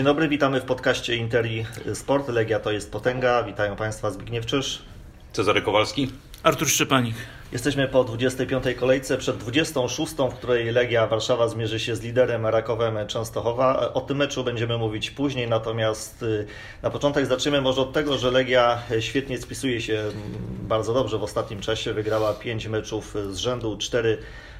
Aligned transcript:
Dzień 0.00 0.04
dobry, 0.04 0.28
witamy 0.28 0.60
w 0.60 0.64
podcaście 0.64 1.16
Interi 1.16 1.66
Sport. 1.94 2.28
Legia 2.28 2.60
to 2.60 2.72
jest 2.72 2.92
potęga. 2.92 3.42
Witają 3.42 3.76
Państwa 3.76 4.10
Zbigniew 4.10 4.46
Czyż. 4.46 4.82
Cezary 5.32 5.62
Kowalski. 5.62 6.12
Artur 6.42 6.68
Szczepanik. 6.68 7.14
Jesteśmy 7.52 7.88
po 7.88 8.04
25. 8.04 8.64
kolejce, 8.78 9.18
przed 9.18 9.36
26, 9.36 10.12
w 10.12 10.34
której 10.34 10.72
Legia 10.72 11.06
Warszawa 11.06 11.48
zmierzy 11.48 11.80
się 11.80 11.96
z 11.96 12.02
liderem 12.02 12.46
Rakowem 12.46 13.06
Częstochowa. 13.06 13.92
O 13.92 14.00
tym 14.00 14.16
meczu 14.16 14.44
będziemy 14.44 14.78
mówić 14.78 15.10
później, 15.10 15.48
natomiast 15.48 16.22
y, 16.22 16.46
na 16.82 16.90
początek 16.90 17.26
zaczniemy 17.26 17.60
może 17.60 17.80
od 17.80 17.92
tego, 17.92 18.18
że 18.18 18.30
Legia 18.30 18.82
świetnie 19.00 19.38
spisuje 19.38 19.80
się 19.80 19.98
mm, 19.98 20.12
bardzo 20.62 20.94
dobrze 20.94 21.18
w 21.18 21.22
ostatnim 21.22 21.60
czasie. 21.60 21.92
Wygrała 21.92 22.34
5 22.34 22.66
meczów 22.66 23.16
z 23.30 23.36
rzędu, 23.36 23.76
4 23.78 24.18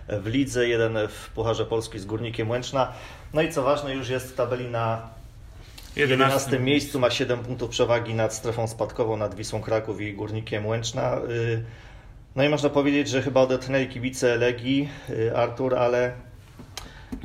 w 0.08 0.26
lidze, 0.26 0.68
jeden 0.68 0.98
w 1.08 1.30
Pucharze 1.30 1.66
Polski 1.66 1.98
z 1.98 2.04
Górnikiem 2.04 2.50
Łęczna. 2.50 2.92
No 3.34 3.42
i 3.42 3.52
co 3.52 3.62
ważne, 3.62 3.94
już 3.94 4.08
jest 4.08 4.32
w 4.32 4.34
tabeli 4.34 4.68
na 4.68 5.19
11. 5.96 6.50
11 6.50 6.58
miejscu, 6.58 7.00
ma 7.00 7.10
7 7.10 7.38
punktów 7.38 7.70
przewagi 7.70 8.14
nad 8.14 8.34
strefą 8.34 8.68
spadkową, 8.68 9.16
nad 9.16 9.34
Wisłą 9.34 9.60
Kraków 9.60 10.00
i 10.00 10.14
Górnikiem 10.14 10.66
Łęczna. 10.66 11.18
Y, 11.18 11.64
no 12.36 12.44
i 12.44 12.48
można 12.48 12.68
powiedzieć, 12.68 13.08
że 13.08 13.22
chyba 13.22 13.40
odetchnęli 13.40 13.88
kibice 13.88 14.36
Legii, 14.36 14.88
y, 15.10 15.36
Artur, 15.36 15.74
ale 15.74 16.12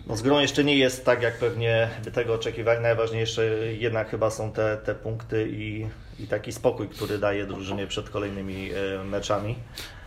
no 0.08 0.18
z 0.18 0.22
grą 0.22 0.40
jeszcze 0.40 0.64
nie 0.64 0.78
jest 0.78 1.06
tak, 1.06 1.22
jak 1.22 1.40
pewnie 1.40 1.90
by 2.04 2.12
tego 2.12 2.34
oczekiwali. 2.34 2.82
Najważniejsze 2.82 3.46
jednak 3.80 4.10
chyba 4.10 4.30
są 4.30 4.52
te, 4.52 4.78
te 4.78 4.96
punkty 4.96 5.48
i, 5.52 5.86
i 6.20 6.28
taki 6.28 6.52
spokój, 6.52 6.88
który 6.88 7.18
daje 7.18 7.46
drużynie 7.46 7.88
przed 7.88 8.10
kolejnymi 8.10 8.72
y, 8.74 9.04
meczami. 9.04 9.56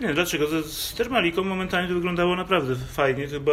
Nie, 0.01 0.15
dlaczego? 0.15 0.63
Z 0.63 0.95
Termaliką 0.95 1.45
momentalnie 1.45 1.89
to 1.89 1.95
wyglądało 1.95 2.37
naprawdę 2.37 2.77
fajnie. 2.77 3.27
Chyba 3.27 3.53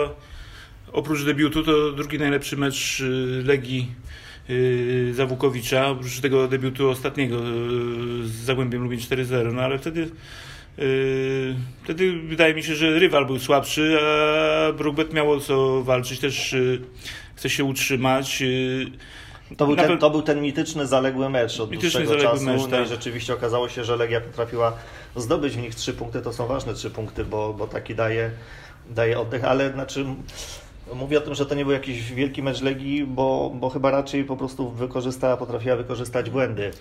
oprócz 0.92 1.24
debiutu 1.24 1.64
to 1.64 1.92
drugi 1.92 2.20
najlepszy 2.20 2.58
mecz 2.58 3.04
Legii 3.44 3.92
Zawukowicza, 5.12 5.88
oprócz 5.88 6.20
tego 6.20 6.48
debiutu 6.48 6.90
ostatniego 6.90 7.40
z 8.24 8.32
Zagłębiem 8.32 8.84
Lubin 8.84 9.00
4-0, 9.00 9.54
no 9.54 9.62
ale 9.62 9.80
wtedy 9.80 10.10
Yy, 10.78 11.56
wtedy 11.84 12.20
wydaje 12.20 12.54
mi 12.54 12.64
się, 12.64 12.76
że 12.76 13.00
rywal 13.00 13.26
był 13.26 13.40
słabszy, 13.40 13.98
a 14.02 14.74
Brookbet 14.74 15.14
miało 15.14 15.40
co 15.40 15.84
walczyć, 15.84 16.20
też 16.20 16.56
chce 17.36 17.50
się 17.50 17.64
utrzymać. 17.64 18.44
To 19.58 19.66
był, 19.66 19.76
ten, 19.76 19.98
to 19.98 20.10
był 20.10 20.22
ten 20.22 20.42
mityczny 20.42 20.88
zaległy 20.88 21.30
mecz 21.30 21.60
od 21.60 21.72
mityczny 21.72 22.06
dłuższego 22.06 22.32
czasu. 22.32 22.46
Mecz, 22.46 22.62
no 22.62 22.68
tak. 22.68 22.86
i 22.86 22.90
rzeczywiście 22.90 23.34
okazało 23.34 23.70
się, 23.70 23.84
że 23.84 23.96
Legia 23.96 24.22
potrafiła 24.22 24.74
zdobyć 25.16 25.54
w 25.54 25.62
nich 25.62 25.76
trzy 25.76 25.94
punkty. 25.94 26.22
To 26.22 26.34
są 26.34 26.48
ważne 26.48 26.74
trzy 26.74 26.90
punkty, 26.90 27.26
bo, 27.26 27.54
bo 27.54 27.68
taki 27.68 27.96
daje, 27.96 28.32
daje 28.90 29.20
oddech, 29.20 29.44
ale 29.44 29.72
znaczy 29.72 30.06
Mówię 30.94 31.18
o 31.18 31.22
tym, 31.22 31.36
że 31.36 31.46
to 31.46 31.56
nie 31.56 31.64
był 31.66 31.74
jakiś 31.74 32.14
wielki 32.14 32.44
mecz 32.44 32.62
Legii, 32.62 33.06
bo, 33.06 33.52
bo 33.56 33.70
chyba 33.70 33.92
raczej 33.92 34.24
po 34.24 34.38
prostu 34.38 34.70
wykorzystała, 34.70 35.38
potrafiła 35.38 35.76
wykorzystać 35.76 36.30
błędy 36.30 36.72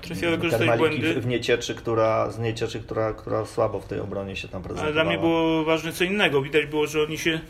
Trafiła 0.00 0.30
wykorzystać 0.30 0.78
błędy. 0.78 1.20
w 1.20 1.26
Niecieczy, 1.26 1.74
która, 1.74 2.30
z 2.30 2.38
Niecieczy, 2.38 2.80
która, 2.80 3.12
która 3.12 3.46
słabo 3.46 3.80
w 3.80 3.86
tej 3.86 4.00
obronie 4.00 4.36
się 4.36 4.48
tam 4.48 4.62
prezentowała. 4.62 4.84
Ale 4.84 4.92
dla 4.92 5.04
mnie 5.04 5.18
było 5.18 5.64
ważne 5.64 5.92
co 5.92 6.04
innego. 6.04 6.42
Widać 6.42 6.66
było, 6.66 6.86
że 6.86 7.02
oni 7.02 7.18
się 7.18 7.40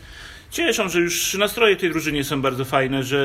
cieszą, 0.49 0.89
że 0.89 0.99
już 0.99 1.33
nastroje 1.33 1.75
tej 1.75 1.89
drużynie 1.89 2.23
są 2.23 2.41
bardzo 2.41 2.65
fajne, 2.65 3.03
że 3.03 3.21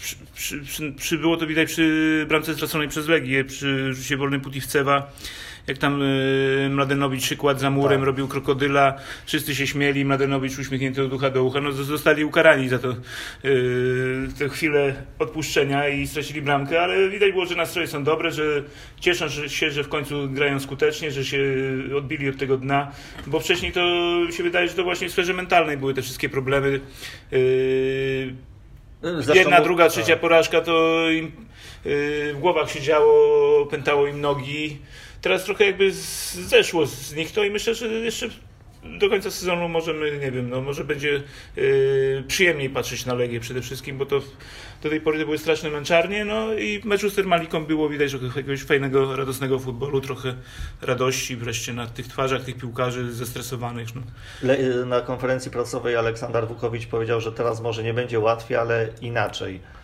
przy, 0.00 0.16
przy, 0.34 0.60
przy, 0.60 0.92
przybyło 0.92 1.36
to 1.36 1.46
widać 1.46 1.68
przy 1.68 2.26
bramce 2.28 2.54
straconej 2.54 2.88
przez 2.88 3.08
Legię, 3.08 3.44
przy 3.44 3.94
rzucie 3.94 4.16
wolnej 4.16 4.40
Putivcewa 4.40 5.12
jak 5.68 5.78
tam 5.78 6.02
y, 6.02 6.68
Mladenowicz 6.70 7.24
się 7.24 7.36
kładł 7.36 7.60
za 7.60 7.70
murem, 7.70 8.00
tak. 8.00 8.06
robił 8.06 8.28
krokodyla, 8.28 8.94
wszyscy 9.26 9.54
się 9.54 9.66
śmieli, 9.66 10.04
Mladenowicz 10.04 10.58
uśmiechnięty 10.58 11.02
od 11.02 11.12
ucha 11.12 11.30
do 11.30 11.44
ucha, 11.44 11.60
no 11.60 11.72
zostali 11.72 12.24
ukarani 12.24 12.68
za 12.68 12.78
to 12.78 12.88
yy, 12.88 14.28
tę 14.38 14.48
chwilę 14.48 14.94
odpuszczenia 15.18 15.88
i 15.88 16.06
stracili 16.06 16.42
bramkę, 16.42 16.82
ale 16.82 17.08
widać 17.08 17.32
było, 17.32 17.46
że 17.46 17.56
nastroje 17.56 17.88
są 17.88 18.04
dobre, 18.04 18.30
że 18.30 18.62
cieszą 19.00 19.28
się, 19.28 19.70
że 19.70 19.84
w 19.84 19.88
końcu 19.88 20.28
grają 20.28 20.60
skutecznie, 20.60 21.10
że 21.10 21.24
się 21.24 21.38
odbili 21.96 22.28
od 22.28 22.36
tego 22.36 22.56
dna, 22.56 22.92
bo 23.26 23.40
wcześniej 23.40 23.72
to 23.72 23.80
się 24.30 24.42
wydaje, 24.42 24.68
że 24.68 24.74
to 24.74 24.84
właśnie 24.84 25.08
w 25.08 25.12
sferze 25.12 25.34
mentalnej 25.34 25.76
były 25.76 25.94
te 25.94 26.02
wszystkie 26.02 26.28
problemy. 26.28 26.80
Yy, 27.30 28.34
Jedna, 29.34 29.60
druga, 29.60 29.88
trzecia 29.88 30.12
tak. 30.12 30.20
porażka 30.20 30.60
to 30.60 31.10
im 31.10 31.24
yy, 31.84 32.34
w 32.34 32.38
głowach 32.40 32.70
się 32.70 32.80
działo, 32.80 33.66
pętało 33.66 34.06
im 34.06 34.20
nogi 34.20 34.78
teraz 35.20 35.44
trochę 35.44 35.64
jakby 35.64 35.92
zeszło 35.92 36.86
z 36.86 37.14
nich 37.14 37.32
to 37.32 37.44
i 37.44 37.50
myślę, 37.50 37.74
że 37.74 37.86
jeszcze 37.88 38.28
do 38.98 39.08
końca 39.10 39.30
sezonu 39.30 39.68
możemy, 39.68 40.18
nie 40.18 40.30
wiem, 40.30 40.50
no 40.50 40.60
może 40.60 40.84
będzie 40.84 41.22
yy, 41.56 42.24
przyjemniej 42.28 42.70
patrzeć 42.70 43.06
na 43.06 43.14
Legię 43.14 43.40
przede 43.40 43.62
wszystkim, 43.62 43.98
bo 43.98 44.06
to 44.06 44.20
do 44.82 44.90
tej 44.90 45.00
pory 45.00 45.18
to 45.18 45.24
były 45.24 45.38
straszne 45.38 45.70
męczarnie, 45.70 46.24
no 46.24 46.54
i 46.54 46.80
meczu 46.84 47.10
z 47.10 47.14
Termaliką 47.14 47.64
było 47.64 47.88
widać 47.88 48.10
że 48.10 48.18
jakiegoś 48.26 48.62
fajnego, 48.62 49.16
radosnego 49.16 49.58
futbolu, 49.58 50.00
trochę 50.00 50.34
radości 50.82 51.36
wreszcie 51.36 51.72
na 51.72 51.86
tych 51.86 52.08
twarzach 52.08 52.44
tych 52.44 52.56
piłkarzy 52.56 53.12
zestresowanych. 53.12 53.88
No. 53.94 54.02
Na 54.86 55.00
konferencji 55.00 55.50
prasowej 55.50 55.96
Aleksander 55.96 56.48
Wukowicz 56.48 56.86
powiedział, 56.86 57.20
że 57.20 57.32
teraz 57.32 57.60
może 57.60 57.82
nie 57.82 57.94
będzie 57.94 58.18
łatwiej, 58.18 58.56
ale 58.56 58.88
inaczej 59.00 59.54
Y, 59.56 59.77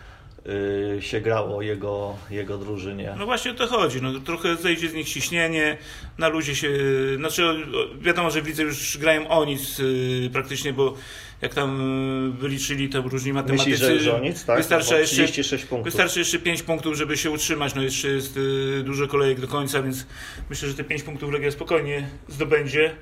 się 0.99 1.21
grało 1.21 1.61
jego, 1.61 2.15
jego 2.29 2.57
drużynie. 2.57 3.15
No 3.17 3.25
właśnie 3.25 3.51
o 3.51 3.53
to 3.53 3.67
chodzi. 3.67 4.01
No, 4.01 4.19
trochę 4.19 4.55
zejdzie 4.55 4.89
z 4.89 4.93
nich 4.93 5.09
ciśnienie, 5.09 5.77
na 6.17 6.27
luzie 6.27 6.55
się. 6.55 6.69
Znaczy, 7.17 7.55
wiadomo, 7.99 8.31
że 8.31 8.41
w 8.41 8.47
lidze 8.47 8.63
już 8.63 8.97
grają 8.97 9.27
o 9.27 9.45
nic 9.45 9.79
y, 9.79 10.29
praktycznie, 10.33 10.73
bo 10.73 10.93
jak 11.41 11.53
tam 11.53 11.81
y, 12.29 12.31
wyliczyli 12.31 12.89
to 12.89 13.01
różni 13.01 13.33
matematycy. 13.33 13.69
Myślisz, 13.69 14.01
że, 14.01 14.15
o 14.15 14.19
nic, 14.19 14.45
tak? 14.45 14.57
Wystarczy 14.57 14.99
jeszcze, 14.99 15.57
punktów. 15.57 15.83
wystarczy 15.83 16.19
jeszcze 16.19 16.39
5 16.39 16.63
punktów, 16.63 16.95
żeby 16.95 17.17
się 17.17 17.31
utrzymać. 17.31 17.75
No 17.75 17.81
jeszcze 17.81 18.07
jest 18.07 18.39
dużo 18.83 19.07
kolejek 19.07 19.39
do 19.39 19.47
końca, 19.47 19.83
więc 19.83 20.05
myślę, 20.49 20.69
że 20.69 20.75
te 20.75 20.83
5 20.83 21.03
punktów 21.03 21.31
Legia 21.31 21.51
spokojnie 21.51 22.09
zdobędzie. 22.27 22.95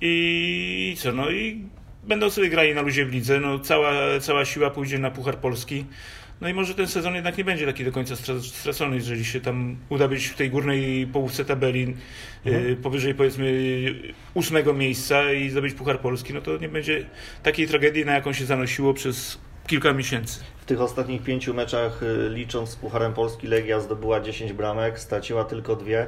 I 0.00 0.96
co, 0.98 1.12
no 1.12 1.30
i 1.30 1.64
będą 2.02 2.30
sobie 2.30 2.48
grali 2.48 2.74
na 2.74 2.82
luzie 2.82 3.06
w 3.06 3.12
lidze. 3.12 3.40
No, 3.40 3.58
cała, 3.58 3.92
cała 4.20 4.44
siła 4.44 4.70
pójdzie 4.70 4.98
na 4.98 5.10
Puchar 5.10 5.38
Polski. 5.38 5.84
No 6.40 6.48
i 6.48 6.54
może 6.54 6.74
ten 6.74 6.86
sezon 6.86 7.14
jednak 7.14 7.38
nie 7.38 7.44
będzie 7.44 7.66
taki 7.66 7.84
do 7.84 7.92
końca 7.92 8.14
stracony, 8.40 8.96
jeżeli 8.96 9.24
się 9.24 9.40
tam 9.40 9.76
uda 9.88 10.08
być 10.08 10.26
w 10.26 10.36
tej 10.36 10.50
górnej 10.50 11.06
połówce 11.06 11.44
tabeli 11.44 11.96
mhm. 12.46 12.66
y, 12.66 12.76
powyżej 12.76 13.14
powiedzmy 13.14 13.52
ósmego 14.34 14.74
miejsca 14.74 15.32
i 15.32 15.50
zdobyć 15.50 15.74
Puchar 15.74 16.00
Polski, 16.00 16.34
no 16.34 16.40
to 16.40 16.56
nie 16.56 16.68
będzie 16.68 17.04
takiej 17.42 17.68
tragedii, 17.68 18.04
na 18.04 18.12
jaką 18.14 18.32
się 18.32 18.44
zanosiło 18.44 18.94
przez 18.94 19.38
kilka 19.66 19.92
miesięcy. 19.92 20.40
W 20.58 20.64
tych 20.64 20.80
ostatnich 20.80 21.22
pięciu 21.22 21.54
meczach, 21.54 22.02
y, 22.02 22.28
licząc 22.30 22.70
z 22.70 22.76
Pucharem 22.76 23.14
Polski, 23.14 23.46
Legia 23.46 23.80
zdobyła 23.80 24.20
10 24.20 24.52
bramek, 24.52 25.00
straciła 25.00 25.44
tylko 25.44 25.76
dwie. 25.76 26.06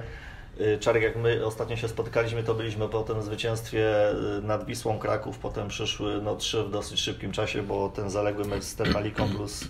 Y, 0.61 0.79
Czarek, 0.81 1.03
jak 1.03 1.17
my 1.17 1.47
ostatnio 1.47 1.77
się 1.77 1.89
spotkaliśmy, 1.89 2.43
to 2.43 2.55
byliśmy 2.55 2.89
po 2.89 3.03
tym 3.03 3.23
zwycięstwie 3.23 3.95
nad 4.43 4.67
Wisłą 4.67 4.99
Kraków, 4.99 5.39
potem 5.39 5.69
przyszły 5.69 6.23
no, 6.23 6.37
trzy 6.37 6.63
w 6.63 6.71
dosyć 6.71 7.01
szybkim 7.01 7.33
czasie, 7.33 7.63
bo 7.63 7.89
ten 7.89 8.11
zaległy 8.11 8.45
mecz 8.45 8.65
z 8.65 8.75
Termaliką 8.75 9.29
plus 9.29 9.69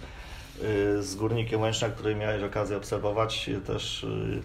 z 1.00 1.14
Górnikiem 1.14 1.60
Łęczna, 1.60 1.88
który 1.88 2.14
miałeś 2.14 2.42
okazję 2.42 2.76
obserwować. 2.76 3.50
Też 3.66 4.04
y, 4.04 4.42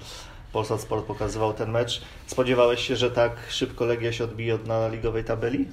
Polsat 0.53 0.81
Sport 0.81 1.05
pokazywał 1.05 1.53
ten 1.53 1.71
mecz. 1.71 2.01
Spodziewałeś 2.27 2.87
się, 2.87 2.95
że 2.95 3.11
tak 3.11 3.31
szybko 3.49 3.85
Legia 3.85 4.11
się 4.11 4.23
odbije 4.23 4.55
od 4.55 4.67
na 4.67 4.87
ligowej 4.87 5.23
tabeli? 5.23 5.65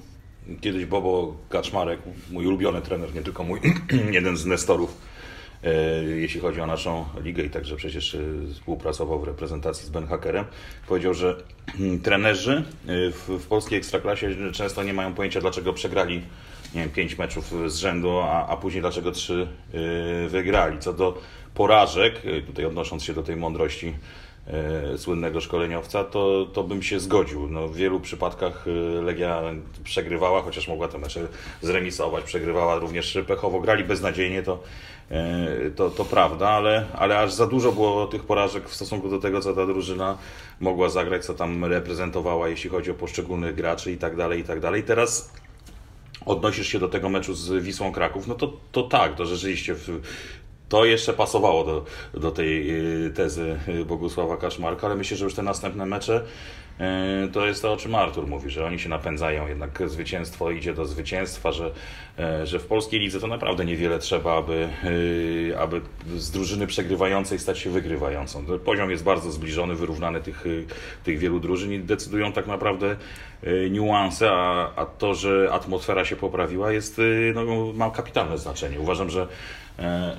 Kiedyś 0.61 0.85
Bobo 0.85 1.37
Kaczmarek, 1.49 2.01
mój 2.31 2.47
ulubiony 2.47 2.83
trener, 2.83 3.15
nie 3.15 3.23
tylko 3.23 3.45
mój, 3.45 3.61
jeden 4.11 4.37
z 4.37 4.47
nestorów, 4.47 4.97
e, 5.65 6.03
jeśli 6.03 6.41
chodzi 6.41 6.61
o 6.61 6.67
naszą 6.67 7.05
ligę 7.25 7.43
i 7.43 7.51
także 7.51 7.77
przecież 7.77 8.15
e, 8.15 8.19
współpracował 8.55 9.21
w 9.21 9.25
reprezentacji 9.25 9.87
z 9.87 9.91
Ben 9.91 10.07
Hackerem, 10.07 10.45
powiedział, 10.89 11.15
że 11.15 11.43
trenerzy 12.05 12.65
e, 12.87 13.11
w 13.39 13.47
polskiej 13.49 13.79
ekstraklasie 13.79 14.53
często 14.53 14.83
nie 14.83 14.95
mają 14.95 15.15
pojęcia, 15.15 15.41
dlaczego 15.41 15.73
przegrali 15.73 16.23
nie 16.75 16.81
wiem, 16.81 16.91
pięć 16.91 17.19
meczów 17.19 17.53
z 17.67 17.77
rzędu, 17.77 18.19
a, 18.19 18.47
a 18.47 18.57
później 18.57 18.81
dlaczego 18.81 19.13
trzy 19.13 19.49
yy, 19.73 20.29
wygrali. 20.29 20.79
Co 20.79 20.93
do 20.93 21.19
porażek, 21.55 22.25
yy, 22.25 22.43
tutaj 22.43 22.65
odnosząc 22.65 23.05
się 23.05 23.15
do 23.15 23.23
tej 23.23 23.37
mądrości 23.37 23.95
yy, 24.93 24.99
słynnego 24.99 25.41
szkoleniowca, 25.41 26.05
to, 26.05 26.47
to 26.53 26.65
bym 26.65 26.83
się 26.83 27.01
zgodził. 27.01 27.49
No, 27.49 27.69
w 27.69 27.77
wielu 27.77 28.01
przypadkach 28.01 28.65
Legia 29.03 29.43
przegrywała, 29.85 30.43
chociaż 30.43 30.69
mogła 30.69 30.89
te 30.89 30.99
mecze 30.99 31.29
zremisować, 31.63 32.25
przegrywała 32.25 32.79
również 32.79 33.19
pechowo, 33.27 33.61
grali 33.61 33.85
beznadziejnie, 33.85 34.43
to, 34.43 34.63
to, 35.77 35.91
to 35.91 36.05
prawda, 36.05 36.49
ale, 36.49 36.87
ale 36.95 37.19
aż 37.19 37.33
za 37.33 37.47
dużo 37.47 37.73
było 37.73 38.07
tych 38.07 38.25
porażek 38.25 38.69
w 38.69 38.75
stosunku 38.75 39.09
do 39.09 39.19
tego, 39.19 39.41
co 39.41 39.55
ta 39.55 39.67
drużyna 39.67 40.19
mogła 40.61 40.89
zagrać, 40.89 41.25
co 41.25 41.35
tam 41.35 41.65
reprezentowała, 41.65 42.49
jeśli 42.49 42.71
chodzi 42.71 42.91
o 42.91 42.95
poszczególnych 42.95 43.55
graczy 43.55 43.93
i 43.93 43.97
tak 43.97 44.17
dalej, 44.17 44.41
i 44.41 44.45
tak 44.45 44.61
dalej. 44.61 44.83
Teraz 44.83 45.33
odnosisz 46.27 46.69
się 46.69 46.79
do 46.79 46.89
tego 46.89 47.09
meczu 47.09 47.35
z 47.35 47.65
Wisłą 47.65 47.93
Kraków, 47.93 48.27
no 48.27 48.35
to, 48.35 48.53
to 48.73 48.83
tak, 48.83 49.15
to 49.15 49.27
rzeczywiście 49.27 49.75
w, 49.75 50.01
to 50.69 50.85
jeszcze 50.85 51.13
pasowało 51.13 51.65
do, 51.65 51.85
do 52.21 52.31
tej 52.31 52.71
y, 53.07 53.11
tezy 53.11 53.59
Bogusława 53.87 54.37
Kaszmarka, 54.37 54.87
ale 54.87 54.97
myślę, 54.97 55.17
że 55.17 55.25
już 55.25 55.35
te 55.35 55.43
następne 55.43 55.87
mecze 55.87 56.25
to 57.33 57.47
jest 57.47 57.63
to, 57.63 57.73
o 57.73 57.77
czym 57.77 57.95
Artur 57.95 58.27
mówi, 58.27 58.51
że 58.51 58.65
oni 58.65 58.79
się 58.79 58.89
napędzają, 58.89 59.49
jednak 59.49 59.83
zwycięstwo 59.87 60.51
idzie 60.51 60.75
do 60.75 60.85
zwycięstwa, 60.85 61.53
że, 61.53 61.71
e, 62.19 62.47
że 62.47 62.59
w 62.59 62.67
polskiej 62.67 63.01
lidze 63.01 63.21
to 63.21 63.27
naprawdę 63.27 63.65
niewiele 63.65 63.99
trzeba, 63.99 64.39
aby, 64.39 64.69
y, 64.85 65.55
aby 65.59 65.81
z 66.17 66.31
drużyny 66.31 66.67
przegrywającej 66.67 67.39
stać 67.39 67.59
się 67.59 67.71
wygrywającą. 67.71 68.45
Poziom 68.65 68.91
jest 68.91 69.05
bardzo 69.05 69.31
zbliżony, 69.31 69.75
wyrównany 69.75 70.21
tych, 70.21 70.45
tych 71.05 71.19
wielu 71.19 71.41
drużyn 71.41 71.73
i 71.73 71.79
decydują 71.79 72.33
tak 72.33 72.47
naprawdę 72.47 72.97
niuanse, 73.71 74.31
a, 74.31 74.73
a 74.77 74.87
to, 74.87 75.15
że 75.15 75.49
atmosfera 75.53 76.05
się 76.05 76.17
poprawiła 76.17 76.73
jest, 76.73 77.01
no, 77.35 77.73
ma 77.75 77.91
kapitalne 77.91 78.39
znaczenie. 78.39 78.81
Uważam, 78.81 79.11
że 79.11 79.29
E, 79.68 79.68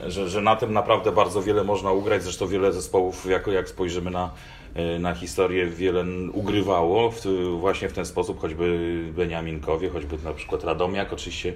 że, 0.07 0.29
że 0.29 0.41
na 0.41 0.55
tym 0.55 0.73
naprawdę 0.73 1.11
bardzo 1.11 1.41
wiele 1.41 1.63
można 1.63 1.91
ugrać. 1.91 2.23
Zresztą 2.23 2.47
wiele 2.47 2.73
zespołów, 2.73 3.25
jako 3.25 3.51
jak 3.51 3.69
spojrzymy 3.69 4.11
na, 4.11 4.31
e, 4.73 4.99
na 4.99 5.15
historię, 5.15 5.65
wiele 5.65 6.05
ugrywało 6.33 7.11
w, 7.11 7.21
właśnie 7.59 7.89
w 7.89 7.93
ten 7.93 8.05
sposób, 8.05 8.39
choćby 8.39 9.03
Beniaminkowie, 9.15 9.89
choćby 9.89 10.17
na 10.23 10.33
przykład 10.33 10.63
Radomiak. 10.63 11.13
Oczywiście 11.13 11.53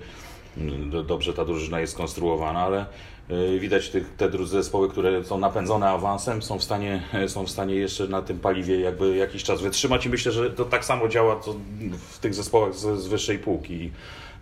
dobrze 1.06 1.34
ta 1.34 1.46
drużyna 1.46 1.80
jest 1.80 1.94
skonstruowana, 1.94 2.60
ale 2.60 2.86
e, 3.30 3.60
widać 3.60 3.90
tych, 3.90 4.16
te 4.18 4.46
zespoły, 4.46 4.90
które 4.90 5.24
są 5.24 5.38
napędzone 5.38 5.90
awansem, 5.90 6.42
są 6.42 6.60
w, 6.60 6.64
stanie, 6.64 7.04
są 7.28 7.44
w 7.44 7.50
stanie 7.50 7.76
jeszcze 7.76 8.08
na 8.08 8.22
tym 8.22 8.40
paliwie 8.40 8.80
jakby 8.80 9.16
jakiś 9.16 9.44
czas 9.44 9.62
wytrzymać 9.62 10.06
i 10.06 10.10
myślę, 10.10 10.32
że 10.32 10.50
to 10.50 10.66
tak 10.66 10.86
samo 10.86 11.08
działa 11.08 11.42
w 12.10 12.20
tych 12.20 12.34
zespołach 12.34 12.76
z, 12.76 13.00
z 13.00 13.08
wyższej 13.08 13.40
półki. 13.40 13.92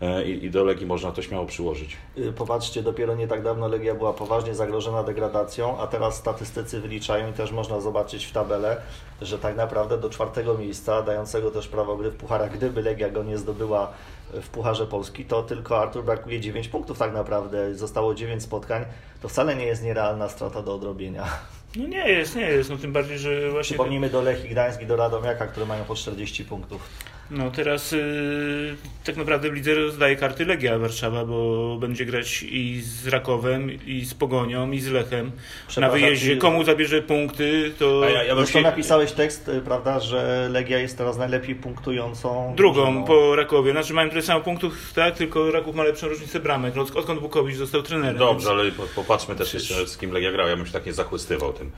E, 0.01 0.23
i, 0.23 0.45
i 0.45 0.51
do 0.51 0.63
Legii 0.63 0.85
można 0.85 1.11
to 1.11 1.21
śmiało 1.21 1.45
przyłożyć. 1.45 1.97
Y, 2.17 2.33
popatrzcie, 2.33 2.83
dopiero 2.83 3.15
nie 3.15 3.27
tak 3.27 3.43
dawno 3.43 3.67
Legia 3.67 3.95
była 3.95 4.13
poważnie 4.13 4.55
zagrożona 4.55 5.03
degradacją, 5.03 5.79
a 5.79 5.87
teraz 5.87 6.15
statystycy 6.15 6.81
wyliczają 6.81 7.29
i 7.29 7.33
też 7.33 7.51
można 7.51 7.81
zobaczyć 7.81 8.25
w 8.25 8.31
tabelę, 8.31 8.81
że 9.21 9.39
tak 9.39 9.55
naprawdę 9.55 9.97
do 9.97 10.09
czwartego 10.09 10.57
miejsca, 10.57 11.01
dającego 11.01 11.51
też 11.51 11.67
prawo 11.67 11.97
gry 11.97 12.11
w 12.11 12.15
pucharach, 12.15 12.53
gdyby 12.53 12.81
Legia 12.81 13.09
go 13.09 13.23
nie 13.23 13.37
zdobyła 13.37 13.91
w 14.33 14.49
Pucharze 14.49 14.87
Polski, 14.87 15.25
to 15.25 15.43
tylko 15.43 15.81
Artur 15.81 16.03
brakuje 16.03 16.39
9 16.39 16.67
punktów 16.67 16.97
tak 16.97 17.13
naprawdę, 17.13 17.75
zostało 17.75 18.15
9 18.15 18.43
spotkań, 18.43 18.85
to 19.21 19.29
wcale 19.29 19.55
nie 19.55 19.65
jest 19.65 19.83
nierealna 19.83 20.29
strata 20.29 20.61
do 20.61 20.75
odrobienia. 20.75 21.27
No 21.75 21.87
nie 21.87 22.09
jest, 22.09 22.35
nie 22.35 22.41
jest, 22.41 22.69
no 22.69 22.77
tym 22.77 22.93
bardziej, 22.93 23.19
że 23.19 23.51
właśnie... 23.51 23.73
Przypomnijmy 23.73 24.09
do 24.09 24.21
Lechii 24.21 24.49
Gdańsk 24.49 24.81
i 24.81 24.85
do 24.85 24.95
Radomiaka, 24.95 25.47
które 25.47 25.65
mają 25.65 25.83
po 25.83 25.95
40 25.95 26.45
punktów. 26.45 26.89
No 27.31 27.51
teraz 27.51 27.91
yy, 27.91 28.75
tak 29.03 29.17
naprawdę 29.17 29.49
w 29.49 29.53
lidze 29.53 29.75
rozdaje 29.75 30.15
karty 30.15 30.45
Legia 30.45 30.79
Warszawa, 30.79 31.25
bo 31.25 31.77
będzie 31.79 32.05
grać 32.05 32.43
i 32.43 32.81
z 32.81 33.07
Rakowem, 33.07 33.85
i 33.85 34.05
z 34.05 34.13
Pogonią, 34.13 34.71
i 34.71 34.79
z 34.79 34.87
Lechem 34.87 35.31
na 35.77 35.89
wyjeździe. 35.89 36.37
Komu 36.37 36.63
zabierze 36.63 37.01
punkty, 37.01 37.71
to... 37.79 38.01
A 38.05 38.09
ja, 38.09 38.23
ja 38.23 38.35
Zresztą 38.35 38.59
się... 38.59 38.63
napisałeś 38.63 39.11
tekst, 39.11 39.47
y, 39.47 39.61
prawda, 39.61 39.99
że 39.99 40.47
Legia 40.51 40.79
jest 40.79 40.97
teraz 40.97 41.17
najlepiej 41.17 41.55
punktującą... 41.55 42.53
Drugą 42.57 43.03
po 43.03 43.35
Rakowie. 43.35 43.71
Znaczy 43.71 43.93
mają 43.93 44.09
tyle 44.09 44.21
samo 44.21 44.41
punktów, 44.41 44.93
tak, 44.93 45.15
tylko 45.15 45.51
Raków 45.51 45.75
ma 45.75 45.83
lepszą 45.83 46.07
różnicę 46.07 46.39
bramek. 46.39 46.75
No, 46.75 46.81
odkąd 46.95 47.19
Bukowicz 47.19 47.55
został 47.55 47.83
trenerem. 47.83 48.17
Dobrze, 48.17 48.47
więc... 48.47 48.59
ale 48.59 48.87
popatrzmy 48.95 49.35
też 49.35 49.53
jeszcze 49.53 49.87
z 49.87 49.97
kim 49.97 50.11
Legia 50.11 50.31
grał. 50.31 50.47
Ja 50.47 50.57
bym 50.57 50.65
się 50.65 50.73
tak 50.73 50.85
nie 50.85 50.93
zachłystywał 50.93 51.53
tym 51.53 51.71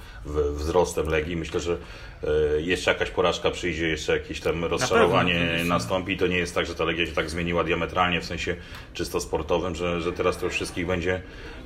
wzrostem 0.56 1.08
Legii. 1.08 1.36
Myślę, 1.36 1.60
że 1.60 1.78
e, 2.24 2.62
jeszcze 2.62 2.92
jakaś 2.92 3.10
porażka 3.10 3.52
przyjdzie, 3.52 3.88
jeszcze 3.88 4.14
jakieś 4.14 4.40
tam 4.40 4.66
rozczarowanie 4.66 5.43
nastąpi. 5.66 6.18
To 6.18 6.28
nie 6.28 6.38
jest 6.38 6.56
tak, 6.56 6.66
że 6.66 6.76
ta 6.76 6.84
Legia 6.84 7.06
się 7.06 7.12
tak 7.12 7.30
zmieniła 7.30 7.64
diametralnie 7.64 8.22
w 8.22 8.26
sensie 8.26 8.56
czysto 8.94 9.20
sportowym, 9.20 9.76
że, 9.76 10.02
że 10.02 10.14
teraz 10.14 10.38
to 10.38 10.46
już 10.46 10.56
wszystkich 10.56 10.88
będzie 10.88 11.22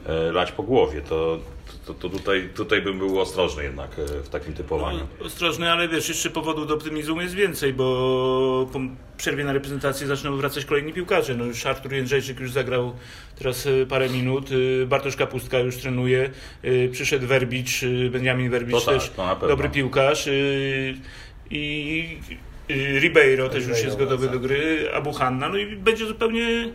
e, 0.05 0.31
lać 0.31 0.51
po 0.51 0.63
głowie. 0.63 1.01
To, 1.01 1.39
to, 1.85 1.93
to 1.93 2.09
tutaj, 2.09 2.49
tutaj 2.55 2.81
bym 2.81 2.99
był 2.99 3.19
ostrożny 3.19 3.63
jednak 3.63 3.99
e, 3.99 4.05
w 4.23 4.29
takim 4.29 4.53
typowaniu. 4.53 5.07
No, 5.19 5.25
ostrożny, 5.25 5.71
ale 5.71 5.87
wiesz, 5.87 6.09
jeszcze 6.09 6.29
powodów 6.29 6.67
do 6.67 6.73
optymizmu 6.73 7.21
jest 7.21 7.33
więcej, 7.33 7.73
bo 7.73 8.69
po 8.73 8.79
przerwie 9.17 9.43
na 9.43 9.53
reprezentację 9.53 10.07
zaczną 10.07 10.37
wracać 10.37 10.65
kolejni 10.65 10.93
piłkarze. 10.93 11.35
No 11.35 11.45
już 11.45 11.65
Artur 11.65 11.93
Jędrzejczyk 11.93 12.39
już 12.39 12.51
zagrał 12.51 12.93
teraz 13.39 13.67
e, 13.67 13.85
parę 13.85 14.09
minut, 14.09 14.49
Bartosz 14.87 15.15
Kapustka 15.15 15.59
już 15.59 15.77
trenuje, 15.77 16.29
przyszedł 16.91 17.27
Werbicz, 17.27 17.81
Benjamin 18.11 18.49
Werbicz 18.49 18.85
tak, 18.85 18.95
też 18.95 19.11
dobry 19.47 19.69
piłkarz 19.69 20.29
i 21.51 22.17
Ribeiro 22.69 23.49
też 23.49 23.67
już 23.67 23.83
jest 23.83 23.97
gotowy 23.97 24.29
do 24.29 24.39
gry, 24.39 24.89
Abu 24.93 25.13
Hanna, 25.13 25.49
no 25.49 25.57
i 25.57 25.75
będzie 25.75 26.05
zupełnie, 26.05 26.71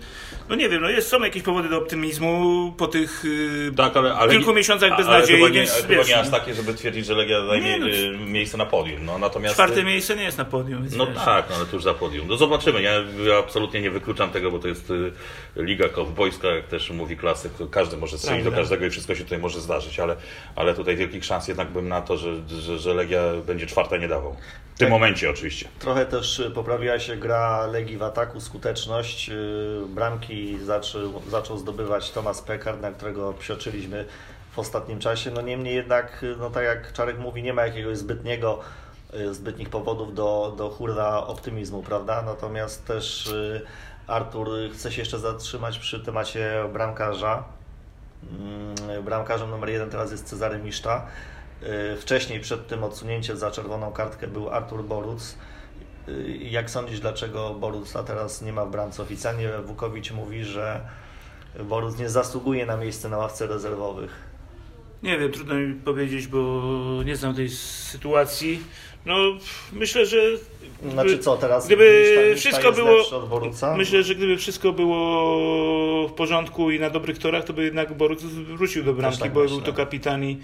no 0.48 0.54
nie 0.54 0.68
wiem, 0.68 0.82
no 0.82 0.90
jest, 0.90 1.08
są 1.08 1.22
jakieś 1.22 1.42
powody 1.42 1.68
do 1.68 1.78
optymizmu 1.78 2.72
po 2.78 2.86
tych 2.86 3.24
y, 3.24 3.72
tak, 3.76 3.96
ale, 3.96 4.14
ale 4.14 4.32
kilku 4.32 4.54
miesiącach 4.54 4.96
bez 4.96 5.06
nadziei, 5.06 5.36
chyba 5.36 5.48
nie, 5.48 5.54
więc 5.54 5.70
chyba 5.70 6.02
nie 6.02 6.18
aż 6.18 6.30
takie, 6.30 6.54
żeby 6.54 6.74
twierdzić, 6.74 7.06
że 7.06 7.14
Legia 7.14 7.46
zajmie 7.46 7.78
no, 7.78 7.88
y, 7.88 8.16
miejsce 8.18 8.58
na 8.58 8.66
podium. 8.66 9.04
No, 9.04 9.18
natomiast... 9.18 9.54
Czwarte 9.54 9.84
miejsce 9.84 10.16
nie 10.16 10.24
jest 10.24 10.38
na 10.38 10.44
podium. 10.44 10.86
No 10.96 11.06
wiesz. 11.06 11.16
tak, 11.24 11.50
no, 11.50 11.56
ale 11.56 11.66
tuż 11.66 11.82
za 11.82 11.94
podium. 11.94 12.28
No 12.28 12.36
zobaczymy, 12.36 12.82
ja, 12.82 12.92
absolutnie 13.38 13.80
nie 13.80 13.90
wykluczam 13.90 14.30
tego, 14.30 14.50
bo 14.50 14.58
to 14.58 14.68
jest 14.68 14.90
y, 14.90 15.12
liga 15.56 15.88
kowbojska, 15.88 16.48
jak 16.48 16.66
też 16.66 16.90
mówi 16.90 17.16
klasyk, 17.16 17.52
każdy 17.70 17.96
może 17.96 18.18
strzelić 18.18 18.42
Prawda. 18.42 18.56
do 18.56 18.62
każdego 18.62 18.86
i 18.86 18.90
wszystko 18.90 19.14
się 19.14 19.24
tutaj 19.24 19.38
może 19.38 19.60
zdarzyć, 19.60 20.00
ale, 20.00 20.16
ale 20.56 20.74
tutaj 20.74 20.96
wielkich 20.96 21.24
szans 21.24 21.48
jednak 21.48 21.70
bym 21.70 21.88
na 21.88 22.02
to, 22.02 22.16
że, 22.16 22.34
że, 22.48 22.78
że 22.78 22.94
Legia 22.94 23.22
będzie 23.46 23.66
czwarta 23.66 23.96
nie 23.96 24.08
dawał. 24.08 24.36
W 24.82 24.84
tym 24.84 24.90
tak. 24.92 25.00
momencie 25.00 25.30
oczywiście. 25.30 25.68
Trochę 25.78 26.06
też 26.06 26.38
y, 26.38 26.50
poprawiła 26.50 26.98
się 26.98 27.16
gra 27.16 27.66
Legii 27.66 27.96
w 27.96 28.02
ataku, 28.02 28.40
skuteczność. 28.40 29.28
Y, 29.28 29.82
bramki 29.88 30.58
zaczął, 30.64 31.22
zaczął 31.30 31.58
zdobywać 31.58 32.10
Tomasz 32.10 32.40
Pekar, 32.40 32.80
na 32.80 32.92
którego 32.92 33.32
psioczyliśmy 33.32 34.04
w 34.52 34.58
ostatnim 34.58 34.98
czasie. 34.98 35.30
No 35.30 35.40
niemniej 35.40 35.74
jednak, 35.74 36.22
y, 36.22 36.36
no 36.38 36.50
tak 36.50 36.64
jak 36.64 36.92
Czarek 36.92 37.18
mówi, 37.18 37.42
nie 37.42 37.52
ma 37.52 37.66
jakiegoś 37.66 37.98
zbytniego 37.98 38.60
zbytnich 39.30 39.68
powodów 39.68 40.14
do, 40.14 40.54
do 40.56 40.70
hurra 40.70 41.16
optymizmu, 41.16 41.82
prawda? 41.82 42.22
Natomiast 42.22 42.86
też 42.86 43.34
Artur 44.06 44.48
chce 44.74 44.92
się 44.92 45.02
jeszcze 45.02 45.18
zatrzymać 45.18 45.78
przy 45.78 46.00
temacie 46.00 46.64
bramkarza. 46.72 47.44
Mm, 48.30 49.04
bramkarzem 49.04 49.50
numer 49.50 49.70
jeden 49.70 49.90
teraz 49.90 50.10
jest 50.10 50.24
Cezary 50.24 50.58
Miszta. 50.58 51.06
Wcześniej 52.00 52.40
przed 52.40 52.66
tym 52.66 52.84
odsunięciem 52.84 53.36
za 53.36 53.50
czerwoną 53.50 53.92
kartkę 53.92 54.28
był 54.28 54.50
Artur 54.50 54.84
Boruc. 54.84 55.36
Jak 56.38 56.70
sądzisz, 56.70 57.00
dlaczego 57.00 57.60
a 57.94 58.02
teraz 58.02 58.42
nie 58.42 58.52
ma 58.52 58.64
w 58.64 58.70
bramce? 58.70 59.02
Oficjalnie 59.02 59.48
Wukowicz 59.64 60.10
mówi, 60.10 60.44
że 60.44 60.80
Boruc 61.60 61.98
nie 61.98 62.08
zasługuje 62.08 62.66
na 62.66 62.76
miejsce 62.76 63.08
na 63.08 63.18
ławce 63.18 63.46
rezerwowych. 63.46 64.32
Nie 65.02 65.18
wiem, 65.18 65.32
trudno 65.32 65.54
mi 65.54 65.74
powiedzieć, 65.74 66.26
bo 66.26 66.62
nie 67.04 67.16
znam 67.16 67.34
tej 67.34 67.48
sytuacji. 67.48 68.62
No, 69.06 69.16
myślę, 69.72 70.06
że 70.06 70.18
znaczy 70.90 71.18
co 71.18 71.36
teraz? 71.36 71.66
Gdyby 71.66 72.34
wszystko 72.36 72.72
było. 72.72 72.96
Myślę, 73.76 74.02
że 74.02 74.14
gdyby 74.14 74.36
wszystko 74.36 74.72
było 74.72 76.08
w 76.08 76.12
porządku 76.12 76.70
i 76.70 76.80
na 76.80 76.90
dobrych 76.90 77.18
torach, 77.18 77.44
to 77.44 77.52
by 77.52 77.64
jednak 77.64 77.96
Boruc 77.96 78.22
wrócił 78.22 78.84
do 78.84 78.94
bramki, 78.94 79.18
tak 79.18 79.32
bo 79.32 79.40
myślę. 79.40 79.56
był 79.56 79.66
to 79.66 79.72
kapitan 79.72 80.24
i 80.24 80.32
y, 80.32 80.36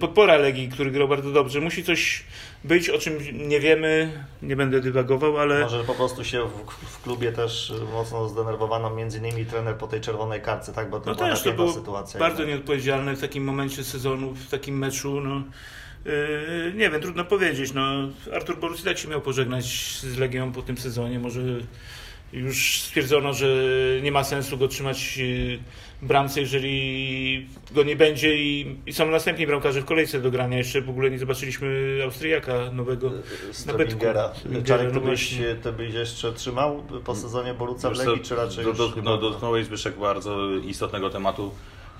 podpora 0.00 0.36
Legii, 0.36 0.68
który 0.68 0.90
grał 0.90 1.08
bardzo 1.08 1.30
dobrze. 1.30 1.60
Musi 1.60 1.84
coś 1.84 2.24
być, 2.64 2.90
o 2.90 2.98
czym 2.98 3.18
nie 3.48 3.60
wiemy, 3.60 4.24
nie 4.42 4.56
będę 4.56 4.80
dywagował, 4.80 5.38
ale... 5.38 5.60
Może 5.60 5.84
po 5.84 5.94
prostu 5.94 6.24
się 6.24 6.44
w, 6.44 6.86
w 6.90 7.02
klubie 7.02 7.32
też 7.32 7.72
mocno 7.92 8.28
zdenerwowano, 8.28 8.90
między 8.90 9.18
innymi 9.18 9.46
trener 9.46 9.76
po 9.76 9.86
tej 9.86 10.00
czerwonej 10.00 10.40
kartce, 10.40 10.72
tak? 10.72 10.90
Bo 10.90 11.00
to 11.00 11.10
no 11.10 11.16
była 11.16 11.30
też 11.30 11.42
to 11.42 11.52
było 11.52 11.72
sytuacja. 11.72 12.20
bardzo 12.20 12.44
nieodpowiedzialne 12.44 13.16
w 13.16 13.20
takim 13.20 13.44
momencie 13.44 13.84
sezonu, 13.84 14.34
w 14.34 14.50
takim 14.50 14.78
meczu, 14.78 15.20
no 15.20 15.42
Yy, 16.06 16.72
nie 16.74 16.90
wiem, 16.90 17.00
trudno 17.00 17.24
powiedzieć. 17.24 17.72
No, 17.72 18.08
Artur 18.34 18.58
Borus 18.58 18.82
tak 18.82 18.98
się 18.98 19.08
miał 19.08 19.20
pożegnać 19.20 19.64
z 20.00 20.18
Legią 20.18 20.52
po 20.52 20.62
tym 20.62 20.78
sezonie. 20.78 21.18
Może 21.18 21.40
już 22.32 22.80
stwierdzono, 22.80 23.32
że 23.32 23.46
nie 24.02 24.12
ma 24.12 24.24
sensu 24.24 24.58
go 24.58 24.68
trzymać 24.68 25.16
yy, 25.16 25.58
w 26.02 26.06
bramce, 26.06 26.40
jeżeli 26.40 27.46
go 27.70 27.82
nie 27.82 27.96
będzie 27.96 28.36
i, 28.36 28.76
i 28.86 28.92
są 28.92 29.10
następni 29.10 29.46
bramkarze 29.46 29.80
w 29.80 29.84
kolejce 29.84 30.20
do 30.20 30.30
grania. 30.30 30.58
Jeszcze 30.58 30.80
w 30.80 30.90
ogóle 30.90 31.10
nie 31.10 31.18
zobaczyliśmy 31.18 31.98
Austriaka 32.04 32.70
nowego 32.72 33.10
Strobingera. 33.52 34.32
Czarek, 34.64 34.94
no 34.94 35.00
byś, 35.00 35.34
to 35.62 35.72
byś 35.72 35.94
jeszcze 35.94 36.32
trzymał 36.32 36.82
po 37.04 37.14
sezonie 37.14 37.54
Boruca 37.54 37.90
w 37.90 37.98
Legii, 37.98 38.22
czy 38.22 38.36
raczej 38.36 38.64
do, 38.64 38.72
do, 38.72 38.92
no, 39.02 39.18
Dotknąłeś 39.18 39.66
Zbyszek 39.66 39.98
bardzo 39.98 40.48
istotnego 40.56 41.10
tematu 41.10 41.50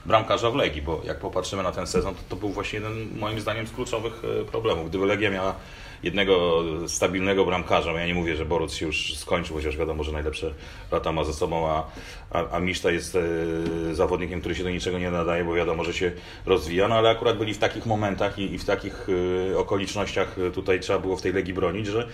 bramkarza 0.07 0.51
w 0.51 0.55
Legii, 0.55 0.83
bo 0.83 1.03
jak 1.05 1.19
popatrzymy 1.19 1.63
na 1.63 1.73
ten 1.73 1.87
sezon, 1.87 2.15
to, 2.15 2.21
to 2.29 2.37
był 2.37 2.49
właśnie 2.49 2.79
jeden 2.79 3.19
moim 3.19 3.41
zdaniem 3.41 3.67
z 3.67 3.73
kluczowych 3.73 4.23
e, 4.41 4.45
problemów. 4.45 4.89
Gdyby 4.89 5.07
Legia 5.07 5.31
miała 5.31 5.55
jednego 6.03 6.63
stabilnego 6.87 7.45
bramkarza, 7.45 7.93
ja 7.93 8.07
nie 8.07 8.15
mówię, 8.15 8.37
że 8.37 8.45
Boruc 8.45 8.75
się 8.75 8.87
już 8.87 9.17
skończył, 9.17 9.57
chociaż 9.57 9.77
wiadomo, 9.77 10.05
że 10.05 10.13
najlepsze 10.13 10.55
lata 10.93 11.13
ma 11.13 11.25
ze 11.25 11.35
sobą, 11.35 11.69
a, 11.69 11.85
a, 12.31 12.51
a 12.51 12.61
Miszta 12.61 12.91
jest 12.91 13.17
e, 13.17 13.95
zawodnikiem, 13.95 14.41
który 14.41 14.55
się 14.55 14.65
do 14.65 14.71
niczego 14.71 14.99
nie 14.99 15.11
nadaje, 15.11 15.45
bo 15.45 15.55
wiadomo, 15.55 15.85
że 15.85 15.93
się 15.95 16.13
rozwija, 16.47 16.89
no 16.89 16.95
ale 16.95 17.11
akurat 17.11 17.39
byli 17.39 17.55
w 17.55 17.59
takich 17.59 17.87
momentach 17.87 18.39
i, 18.39 18.55
i 18.55 18.59
w 18.59 18.65
takich 18.65 19.07
e, 19.53 19.59
okolicznościach 19.59 20.37
tutaj 20.55 20.81
trzeba 20.81 20.99
było 20.99 21.17
w 21.17 21.23
tej 21.23 21.33
Legii 21.33 21.55
bronić, 21.55 21.87
że 21.87 22.09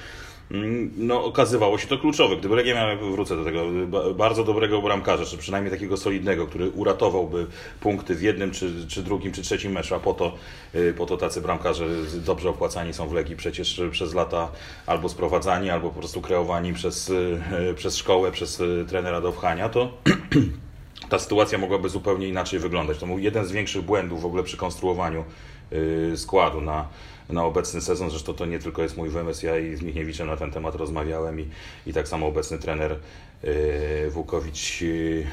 no, 0.97 1.25
okazywało 1.25 1.79
się 1.79 1.87
to 1.87 1.99
kluczowe. 1.99 2.37
Gdyby 2.37 2.57
Legia 2.57 2.75
miała, 2.75 2.97
wrócę 2.97 3.37
do 3.37 3.45
tego, 3.45 3.65
bardzo 4.15 4.45
dobrego 4.45 4.83
bramkarza, 4.83 5.25
czy 5.25 5.39
przynajmniej 5.39 5.73
takiego 5.73 5.97
solidnego, 5.97 6.47
który 6.47 6.71
uratowałby 6.71 7.47
punkty 7.81 8.15
w 8.15 8.23
jednym, 8.23 8.51
czy, 8.51 8.89
czy 8.89 9.03
drugim, 9.03 9.33
czy 9.33 9.43
trzecim 9.43 9.73
meczu, 9.73 9.95
a 9.95 10.01
po 10.01 10.15
to, 10.15 10.33
y, 10.75 10.95
po 10.97 11.07
to 11.07 11.17
tacy 11.17 11.41
bramkarze 11.41 11.87
dobrze 12.15 12.49
opłacani 12.49 12.93
są 12.93 13.09
w 13.09 13.13
Legii 13.13 13.37
przecież 13.37 13.81
przez 13.91 14.15
lata 14.15 14.49
albo 14.87 15.09
sprowadzani, 15.09 15.71
albo 15.71 15.91
po 15.91 15.99
prostu 15.99 16.21
kreowani 16.21 16.73
przez, 16.73 17.09
y, 17.09 17.41
przez 17.77 17.97
szkołę, 17.97 18.33
przez 18.33 18.63
trenera 18.89 19.21
do 19.21 19.33
wchania, 19.33 19.69
to 19.69 19.93
ta 21.11 21.19
sytuacja 21.19 21.59
mogłaby 21.59 21.89
zupełnie 21.89 22.29
inaczej 22.29 22.59
wyglądać. 22.59 22.99
To 22.99 23.07
był 23.07 23.19
jeden 23.19 23.47
z 23.47 23.53
większych 23.53 23.83
błędów 23.83 24.23
w 24.23 24.27
ogóle 24.27 24.43
przy 24.43 24.57
konstruowaniu 24.57 25.25
składu 26.17 26.61
na, 26.61 26.89
na 27.33 27.45
obecny 27.45 27.81
sezon. 27.81 28.11
Zresztą 28.11 28.35
to 28.35 28.47
nie 28.47 28.59
tylko 28.59 28.83
jest 28.83 28.97
mój 28.97 29.09
wymysł, 29.09 29.47
ja 29.47 29.59
i 29.59 29.77
z 29.77 29.83
Michniewiczem 29.83 30.27
na 30.27 30.37
ten 30.37 30.51
temat 30.51 30.75
rozmawiałem 30.75 31.41
i, 31.41 31.49
i 31.87 31.93
tak 31.93 32.09
samo 32.09 32.27
obecny 32.27 32.59
trener 32.59 32.97
yy, 33.43 34.11
Włukowicz 34.11 34.81
yy, 34.81 35.25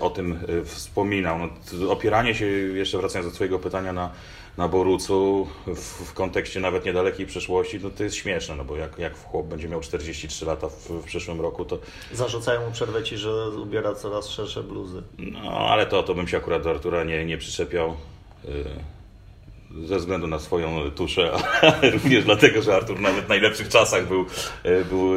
o 0.00 0.10
tym 0.10 0.38
wspominał. 0.64 1.38
No, 1.38 1.48
opieranie 1.90 2.34
się, 2.34 2.46
jeszcze 2.46 2.98
wracając 2.98 3.30
do 3.30 3.34
Twojego 3.34 3.58
pytania 3.58 3.92
na, 3.92 4.10
na 4.56 4.68
Borucu 4.68 5.48
w, 5.66 6.10
w 6.10 6.12
kontekście 6.14 6.60
nawet 6.60 6.84
niedalekiej 6.84 7.26
przeszłości, 7.26 7.80
no 7.82 7.90
to 7.90 8.04
jest 8.04 8.16
śmieszne, 8.16 8.56
no 8.56 8.64
bo 8.64 8.76
jak, 8.76 8.98
jak 8.98 9.18
chłop 9.18 9.46
będzie 9.46 9.68
miał 9.68 9.80
43 9.80 10.46
lata 10.46 10.68
w, 10.68 10.90
w 10.90 11.04
przyszłym 11.04 11.40
roku, 11.40 11.64
to... 11.64 11.78
Zarzucają 12.12 12.66
mu 12.66 12.72
przerwę 12.72 13.02
Ci, 13.02 13.16
że 13.16 13.48
ubiera 13.48 13.94
coraz 13.94 14.28
szersze 14.28 14.62
bluzy. 14.62 15.02
No, 15.18 15.50
ale 15.50 15.86
to, 15.86 16.02
to 16.02 16.14
bym 16.14 16.28
się 16.28 16.36
akurat 16.36 16.62
do 16.62 16.70
Artura 16.70 17.04
nie, 17.04 17.24
nie 17.24 17.38
przyczepiał 17.38 17.96
ze 19.82 19.98
względu 19.98 20.26
na 20.26 20.38
swoją 20.38 20.90
tuszę, 20.90 21.32
ale 21.62 21.90
również 21.90 22.24
dlatego, 22.24 22.62
że 22.62 22.74
Artur 22.74 23.00
nawet 23.00 23.24
w 23.24 23.28
najlepszych 23.28 23.68
czasach 23.68 24.08
był, 24.08 24.26
e, 24.62 24.84
był 24.84 25.14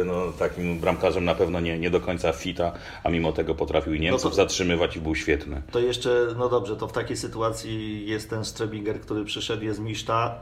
e, 0.00 0.04
no, 0.04 0.32
takim 0.38 0.78
bramkarzem 0.78 1.24
na 1.24 1.34
pewno 1.34 1.60
nie, 1.60 1.78
nie 1.78 1.90
do 1.90 2.00
końca 2.00 2.32
fita, 2.32 2.72
a 3.04 3.10
mimo 3.10 3.32
tego 3.32 3.54
potrafił 3.54 3.94
i 3.94 4.00
Niemców 4.00 4.24
no 4.24 4.30
to, 4.30 4.36
zatrzymywać 4.36 4.96
i 4.96 5.00
był 5.00 5.14
świetny. 5.14 5.62
To 5.70 5.80
jeszcze, 5.80 6.26
no 6.38 6.48
dobrze, 6.48 6.76
to 6.76 6.88
w 6.88 6.92
takiej 6.92 7.16
sytuacji 7.16 8.06
jest 8.06 8.30
ten 8.30 8.44
Strebinger, 8.44 9.00
który 9.00 9.24
przyszedł, 9.24 9.64
jest 9.64 9.80
Miszta, 9.80 10.34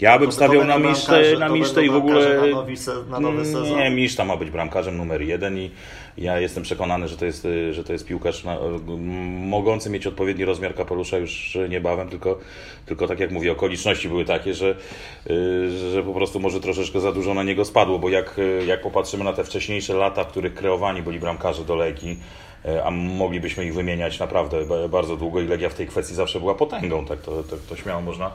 ja 0.00 0.18
bym 0.18 0.32
stawiał 0.32 0.64
na 0.64 0.78
Misztę, 0.78 1.38
na 1.38 1.48
Misztę 1.48 1.84
i 1.84 1.90
w 1.90 1.94
ogóle... 1.94 2.36
Na, 2.36 2.46
nowy, 2.46 2.74
na 3.10 3.20
nowy 3.20 3.44
sezon? 3.44 3.78
Nie, 3.78 3.90
Miszta 3.90 4.24
ma 4.24 4.36
być 4.36 4.50
bramkarzem 4.50 4.96
numer 4.96 5.22
jeden 5.22 5.58
i 5.58 5.70
ja 6.18 6.40
jestem 6.40 6.62
przekonany, 6.62 7.08
że 7.08 7.16
to 7.16 7.24
jest, 7.24 7.48
że 7.70 7.84
to 7.84 7.92
jest 7.92 8.06
piłkarz 8.06 8.44
na, 8.44 8.58
mogący 9.40 9.90
mieć 9.90 10.06
odpowiedni 10.06 10.44
rozmiar 10.44 10.74
kapelusza 10.74 11.18
już 11.18 11.58
niebawem, 11.68 12.08
tylko, 12.08 12.38
tylko 12.86 13.08
tak 13.08 13.20
jak 13.20 13.30
mówię, 13.30 13.52
okoliczności 13.52 14.08
były 14.08 14.24
takie, 14.24 14.54
że, 14.54 14.76
że 15.92 16.02
po 16.02 16.14
prostu 16.14 16.40
może 16.40 16.60
troszeczkę 16.60 17.00
za 17.00 17.12
dużo 17.12 17.34
na 17.34 17.42
niego 17.42 17.64
spadło, 17.64 17.98
bo 17.98 18.08
jak, 18.08 18.40
jak 18.66 18.80
popatrzymy 18.80 19.24
na 19.24 19.32
te 19.32 19.44
wcześniejsze 19.44 19.94
lata, 19.94 20.24
w 20.24 20.28
których 20.28 20.54
kreowani 20.54 21.02
byli 21.02 21.20
bramkarze 21.20 21.64
do 21.64 21.76
Legii, 21.76 22.18
E, 22.64 22.84
a 22.84 22.90
moglibyśmy 22.90 23.64
ich 23.64 23.74
wymieniać 23.74 24.18
naprawdę 24.18 24.56
bardzo 24.88 25.16
długo 25.16 25.40
i 25.40 25.46
Legia 25.46 25.68
w 25.68 25.74
tej 25.74 25.86
kwestii 25.86 26.14
zawsze 26.14 26.40
była 26.40 26.54
potęgą, 26.54 27.04
tak 27.04 27.20
to, 27.20 27.42
to, 27.42 27.56
to 27.68 27.76
śmiało 27.76 28.00
można 28.00 28.30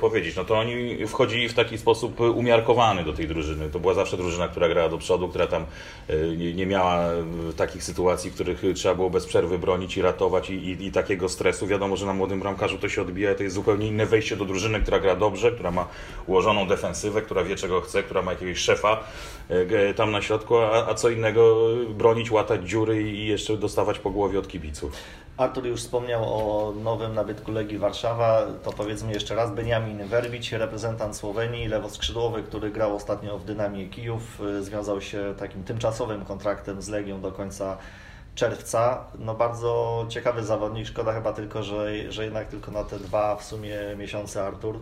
powiedzieć. 0.00 0.36
No 0.36 0.44
to 0.44 0.58
oni 0.58 1.06
wchodzili 1.06 1.48
w 1.48 1.54
taki 1.54 1.78
sposób 1.78 2.20
umiarkowany 2.20 3.04
do 3.04 3.12
tej 3.12 3.28
drużyny. 3.28 3.70
To 3.70 3.80
była 3.80 3.94
zawsze 3.94 4.16
drużyna, 4.16 4.48
która 4.48 4.68
grała 4.68 4.88
do 4.88 4.98
przodu, 4.98 5.28
która 5.28 5.46
tam 5.46 5.66
nie 6.54 6.66
miała 6.66 7.06
takich 7.56 7.84
sytuacji, 7.84 8.30
w 8.30 8.34
których 8.34 8.62
trzeba 8.74 8.94
było 8.94 9.10
bez 9.10 9.26
przerwy 9.26 9.58
bronić 9.58 9.96
i 9.96 10.02
ratować 10.02 10.50
i, 10.50 10.54
i, 10.54 10.86
i 10.86 10.92
takiego 10.92 11.28
stresu. 11.28 11.66
Wiadomo, 11.66 11.96
że 11.96 12.06
na 12.06 12.12
młodym 12.12 12.40
bramkarzu 12.40 12.78
to 12.78 12.88
się 12.88 13.02
odbija, 13.02 13.34
to 13.34 13.42
jest 13.42 13.54
zupełnie 13.54 13.86
inne 13.86 14.06
wejście 14.06 14.36
do 14.36 14.44
drużyny, 14.44 14.80
która 14.80 15.00
gra 15.00 15.16
dobrze, 15.16 15.52
która 15.52 15.70
ma 15.70 15.88
ułożoną 16.26 16.68
defensywę, 16.68 17.22
która 17.22 17.44
wie 17.44 17.56
czego 17.56 17.80
chce, 17.80 18.02
która 18.02 18.22
ma 18.22 18.32
jakiegoś 18.32 18.58
szefa 18.58 19.04
tam 19.96 20.10
na 20.10 20.22
środku, 20.22 20.56
a, 20.58 20.86
a 20.86 20.94
co 20.94 21.10
innego 21.10 21.66
bronić, 21.88 22.30
łatać 22.30 22.68
dziury 22.68 23.02
i 23.02 23.26
jeszcze 23.26 23.56
dostawać 23.56 23.98
po 23.98 24.10
głowie 24.10 24.38
od 24.38 24.48
kibiców. 24.48 24.92
Artur 25.40 25.66
już 25.66 25.80
wspomniał 25.80 26.24
o 26.24 26.72
nowym 26.72 27.14
nabytku 27.14 27.52
Legii 27.52 27.78
Warszawa. 27.78 28.46
To 28.62 28.72
powiedzmy 28.72 29.12
jeszcze 29.12 29.34
raz, 29.34 29.54
Beniamin 29.54 30.06
Werbić, 30.06 30.52
reprezentant 30.52 31.16
Słowenii, 31.16 31.68
lewoskrzydłowy, 31.68 32.42
który 32.42 32.70
grał 32.70 32.96
ostatnio 32.96 33.38
w 33.38 33.44
Dynamie 33.44 33.88
Kijów. 33.88 34.42
Związał 34.60 35.00
się 35.00 35.34
takim 35.38 35.64
tymczasowym 35.64 36.24
kontraktem 36.24 36.82
z 36.82 36.88
Legią 36.88 37.20
do 37.20 37.32
końca 37.32 37.76
czerwca. 38.34 39.04
No 39.18 39.34
bardzo 39.34 40.06
ciekawy 40.08 40.44
zawodnik, 40.44 40.86
szkoda 40.86 41.12
chyba 41.12 41.32
tylko, 41.32 41.62
że, 41.62 42.12
że 42.12 42.24
jednak 42.24 42.48
tylko 42.48 42.70
na 42.70 42.84
te 42.84 42.98
dwa 42.98 43.36
w 43.36 43.44
sumie 43.44 43.76
miesiące 43.96 44.46
Artur. 44.46 44.80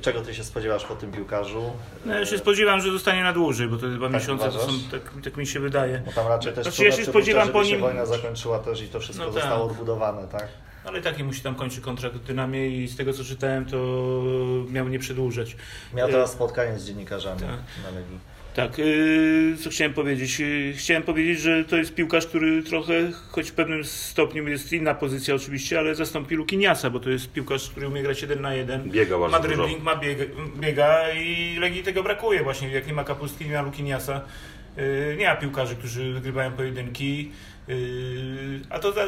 Czego 0.00 0.20
ty 0.20 0.34
się 0.34 0.44
spodziewasz 0.44 0.84
po 0.84 0.96
tym 0.96 1.12
piłkarzu? 1.12 1.72
No, 2.04 2.14
ja 2.18 2.26
się 2.26 2.38
spodziewam, 2.38 2.80
że 2.80 2.90
zostanie 2.90 3.22
na 3.22 3.32
dłużej, 3.32 3.68
bo 3.68 3.76
te 3.76 3.88
dwa 3.88 4.06
tak 4.06 4.14
miesiące 4.14 4.44
to 4.50 4.58
są, 4.58 4.72
tak, 4.90 5.00
tak, 5.24 5.36
mi 5.36 5.46
się 5.46 5.60
wydaje. 5.60 6.02
Bo 6.06 6.12
tam 6.12 6.28
raczej 6.28 6.52
też 6.52 6.64
znaczy, 6.64 6.84
ja 6.84 6.92
się 6.92 7.04
spodziewam 7.04 7.48
po 7.48 7.62
nim. 7.62 7.80
wojna 7.80 8.06
zakończyła 8.06 8.58
też 8.58 8.82
i 8.82 8.88
to 8.88 9.00
wszystko 9.00 9.26
no 9.26 9.32
tak. 9.32 9.42
zostało 9.42 9.64
odbudowane, 9.64 10.28
tak? 10.28 10.48
Ale 10.84 11.02
taki 11.02 11.24
musi 11.24 11.40
tam 11.40 11.54
kończyć 11.54 11.80
kontrakt 11.80 12.16
w 12.16 12.24
Dynamie 12.24 12.68
i 12.68 12.88
z 12.88 12.96
tego 12.96 13.12
co 13.12 13.24
czytałem, 13.24 13.64
to 13.64 13.76
miał 14.70 14.88
nie 14.88 14.98
przedłużać. 14.98 15.56
Miał 15.94 16.08
teraz 16.08 16.32
spotkanie 16.32 16.78
z 16.78 16.86
dziennikarzami 16.86 17.40
tak. 17.40 17.48
na 17.84 17.90
Legii. 18.00 18.33
Tak, 18.54 18.78
yy, 18.78 19.56
co 19.64 19.70
chciałem 19.70 19.94
powiedzieć? 19.94 20.40
Yy, 20.40 20.72
chciałem 20.76 21.02
powiedzieć, 21.02 21.40
że 21.40 21.64
to 21.64 21.76
jest 21.76 21.94
piłkarz, 21.94 22.26
który 22.26 22.62
trochę, 22.62 23.12
choć 23.30 23.50
w 23.50 23.54
pewnym 23.54 23.84
stopniu 23.84 24.48
jest 24.48 24.72
inna 24.72 24.94
pozycja 24.94 25.34
oczywiście, 25.34 25.78
ale 25.78 25.94
zastąpi 25.94 26.34
Lukiniasa, 26.34 26.90
bo 26.90 27.00
to 27.00 27.10
jest 27.10 27.32
piłkarz, 27.32 27.70
który 27.70 27.88
umie 27.88 28.02
grać 28.02 28.22
1 28.22 28.42
na 28.42 28.54
1. 28.54 28.90
Biega 28.90 29.18
bardzo 29.18 29.38
Ma 29.38 29.44
dribbling, 29.44 29.82
ma 29.82 29.96
biega, 29.96 30.24
biega 30.56 31.12
i 31.12 31.56
Legii 31.58 31.82
tego 31.82 32.02
brakuje 32.02 32.42
właśnie. 32.42 32.68
Jak 32.68 32.86
nie 32.86 32.92
ma 32.92 33.04
Kapustki, 33.04 33.44
nie 33.44 33.52
ma 33.52 33.62
Lukiniasa. 33.62 34.20
Yy, 34.76 35.16
nie 35.18 35.26
ma 35.26 35.36
piłkarzy, 35.36 35.76
którzy 35.76 36.12
wygrywają 36.12 36.52
pojedynki. 36.52 37.30
Yy, 37.68 38.60
a 38.70 38.78
to 38.78 38.92
za, 38.92 39.06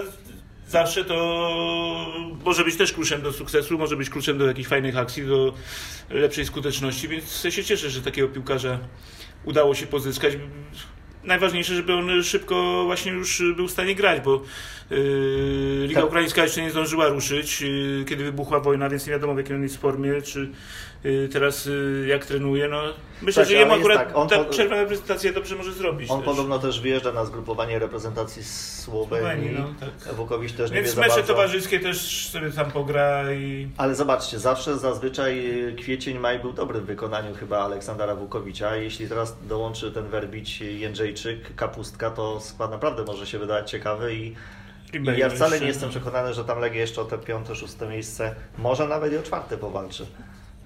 zawsze 0.68 1.04
to 1.04 1.16
może 2.44 2.64
być 2.64 2.76
też 2.76 2.92
kluczem 2.92 3.23
do 3.23 3.32
sukcesu, 3.32 3.78
może 3.78 3.96
być 3.96 4.11
kluczem 4.11 4.38
do 4.38 4.46
jakichś 4.46 4.68
fajnych 4.68 4.96
akcji, 4.96 5.26
do 5.26 5.54
lepszej 6.11 6.46
skuteczności, 6.46 7.08
więc 7.08 7.46
się 7.50 7.64
cieszę, 7.64 7.90
że 7.90 8.02
takiego 8.02 8.28
piłkarza 8.28 8.78
udało 9.44 9.75
się 9.75 9.87
pozyskać. 9.87 10.32
Najważniejsze, 11.25 11.75
żeby 11.75 11.94
on 11.94 12.23
szybko 12.23 12.85
właśnie 12.85 13.12
już 13.12 13.42
był 13.56 13.68
w 13.68 13.70
stanie 13.70 13.94
grać, 13.94 14.20
bo 14.25 14.42
yy, 14.90 15.85
Liga 15.87 16.00
tak. 16.00 16.11
Ukraińska 16.11 16.42
jeszcze 16.42 16.62
nie 16.62 16.70
zdążyła 16.70 17.08
ruszyć, 17.08 17.61
yy, 17.61 18.04
kiedy 18.08 18.25
wybuchła 18.25 18.61
wojna, 18.61 18.88
więc 18.88 19.06
nie 19.06 19.12
wiadomo 19.12 19.35
w 19.35 19.38
jakiej 19.38 19.56
on 19.56 19.62
jest 19.62 19.76
formie, 19.76 20.23
czy 20.23 20.50
teraz 21.32 21.66
y, 21.66 22.04
jak 22.08 22.26
trenuje. 22.26 22.68
No, 22.68 22.82
myślę, 23.22 23.42
tak, 23.42 23.52
że 23.52 23.58
jemu 23.58 23.72
akurat 23.72 23.98
tak, 23.98 24.16
on 24.16 24.28
ta 24.28 24.44
przerwa 24.44 24.76
reprezentacja 24.76 25.32
dobrze 25.32 25.56
może 25.56 25.72
zrobić. 25.72 26.10
On 26.10 26.18
też. 26.18 26.26
podobno 26.26 26.58
też 26.58 26.80
wyjeżdża 26.80 27.12
na 27.12 27.25
zgrupowanie 27.25 27.78
reprezentacji 27.78 28.44
Słowenii. 28.44 29.56
no, 29.58 29.88
tak. 30.04 30.14
Wukowicz 30.14 30.52
też 30.52 30.70
nie 30.70 30.76
Więc 30.76 30.96
mecze 30.96 31.22
towarzyskie 31.22 31.80
też 31.80 32.28
sobie 32.28 32.50
tam 32.50 32.70
pogra 32.70 33.32
i... 33.32 33.68
Ale 33.76 33.94
zobaczcie, 33.94 34.38
zawsze 34.38 34.78
zazwyczaj 34.78 35.44
kwiecień, 35.78 36.18
maj 36.18 36.38
był 36.38 36.52
dobry 36.52 36.80
w 36.80 36.84
wykonaniu 36.84 37.34
chyba 37.34 37.58
Aleksandra 37.58 38.14
Wukowicza. 38.14 38.76
Jeśli 38.76 39.08
teraz 39.08 39.36
dołączy 39.48 39.92
ten 39.92 40.08
werbić 40.08 40.60
Jędrzejczyk, 40.60 41.54
Kapustka, 41.54 42.10
to 42.10 42.40
skład 42.40 42.70
naprawdę 42.70 43.04
może 43.04 43.26
się 43.26 43.38
wydawać 43.38 43.70
ciekawy 43.70 44.14
i 44.14 44.34
i 44.92 45.18
ja 45.18 45.30
wcale 45.30 45.60
nie 45.60 45.66
jestem 45.66 45.90
przekonany, 45.90 46.34
że 46.34 46.44
tam 46.44 46.58
Legia 46.58 46.80
jeszcze 46.80 47.00
o 47.00 47.04
te 47.04 47.18
piąte, 47.18 47.54
szóste 47.54 47.88
miejsce, 47.88 48.34
może 48.58 48.88
nawet 48.88 49.12
i 49.12 49.16
o 49.16 49.22
czwarte 49.22 49.56
powalczy. 49.56 50.06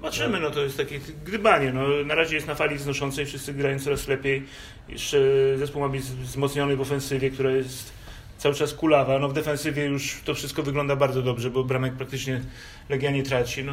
Zobaczymy, 0.00 0.40
no 0.40 0.50
to 0.50 0.60
jest 0.60 0.76
takie 0.76 1.00
gdybanie. 1.24 1.72
No, 1.72 1.82
na 2.06 2.14
razie 2.14 2.34
jest 2.34 2.46
na 2.46 2.54
fali 2.54 2.76
wznoszącej, 2.76 3.26
wszyscy 3.26 3.54
grają 3.54 3.78
coraz 3.78 4.08
lepiej. 4.08 4.42
Jeszcze 4.88 5.18
zespół 5.56 5.82
ma 5.82 5.88
być 5.88 6.02
wzmocniony 6.02 6.76
w 6.76 6.80
ofensywie, 6.80 7.30
która 7.30 7.50
jest 7.50 7.92
cały 8.38 8.54
czas 8.54 8.74
kulawa. 8.74 9.18
No 9.18 9.28
w 9.28 9.32
defensywie 9.32 9.84
już 9.84 10.20
to 10.24 10.34
wszystko 10.34 10.62
wygląda 10.62 10.96
bardzo 10.96 11.22
dobrze, 11.22 11.50
bo 11.50 11.64
bramek 11.64 11.94
praktycznie 11.94 12.40
Legia 12.88 13.10
nie 13.10 13.22
traci. 13.22 13.64
No. 13.64 13.72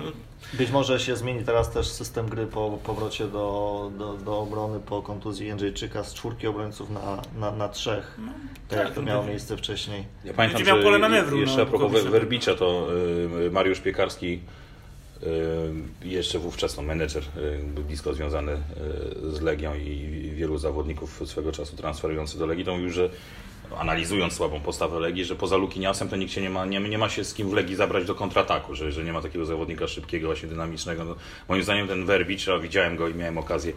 Być 0.54 0.72
może 0.72 1.00
się 1.00 1.16
zmieni 1.16 1.44
teraz 1.44 1.72
też 1.72 1.88
system 1.88 2.30
gry 2.30 2.48
po 2.48 2.80
powrocie 2.84 3.28
do, 3.28 3.92
do, 3.98 4.14
do 4.14 4.40
obrony 4.40 4.80
po 4.80 5.02
kontuzji 5.02 5.48
Jędrzejczyka 5.48 6.04
z 6.04 6.14
czwórki 6.14 6.48
obrońców 6.48 6.90
na, 6.90 7.22
na, 7.40 7.52
na 7.52 7.70
trzech, 7.70 8.18
no, 8.18 8.32
tak, 8.68 8.80
jak 8.80 8.90
to 8.90 8.96
tak, 8.96 9.06
miało 9.06 9.24
no, 9.24 9.30
miejsce 9.30 9.58
wcześniej. 9.58 10.06
Ja 10.26 10.34
pamiętam, 10.34 10.66
że 10.66 10.84
pole 10.84 11.00
manewru, 11.00 11.38
jeszcze 11.38 11.58
no, 11.58 11.64
a 11.64 11.66
propos 11.66 12.04
Werbicza, 12.04 12.56
to 12.56 12.88
y, 13.46 13.52
Mariusz 13.52 13.80
Piekarski 13.80 14.40
jeszcze 16.04 16.40
wówczas 16.40 16.78
no, 16.78 16.84
menedżer 16.84 17.24
y, 17.24 17.64
był 17.64 17.84
blisko 17.84 18.14
związany 18.14 18.58
z 19.30 19.42
Legią 19.42 19.76
i 19.76 20.32
wielu 20.36 20.58
zawodników 20.58 21.22
swego 21.26 21.52
czasu 21.52 21.76
transferujący 21.76 22.40
do 22.40 22.46
Legii, 22.46 22.66
to 22.66 22.74
mówił, 22.74 22.90
że 22.90 23.10
analizując 23.78 24.34
słabą 24.34 24.60
postawę 24.60 25.00
Legii, 25.00 25.26
że 25.26 25.36
poza 25.36 25.58
Lukiniasem 25.58 26.10
to 26.10 26.16
nikt 26.16 26.32
się 26.32 26.42
nie 26.42 26.50
ma, 26.50 26.66
nie, 26.66 26.80
nie 26.80 26.98
ma 26.98 27.10
się 27.10 27.24
z 27.24 27.34
kim 27.34 27.50
w 27.50 27.54
Legii 27.54 27.76
zabrać 27.76 28.06
do 28.06 28.16
kontrataku, 28.16 28.76
że, 28.76 28.92
że 28.92 29.04
nie 29.04 29.14
ma 29.14 29.22
takiego 29.22 29.46
zawodnika 29.46 29.88
szybkiego, 29.88 30.28
właśnie 30.28 30.50
dynamicznego. 30.50 31.06
No, 31.06 31.16
moim 31.50 31.64
zdaniem 31.64 31.88
ten 31.88 32.06
Werbicz, 32.06 32.48
a 32.48 32.60
widziałem 32.60 32.98
go 32.98 33.08
i 33.08 33.16
miałem 33.16 33.38
okazję 33.38 33.74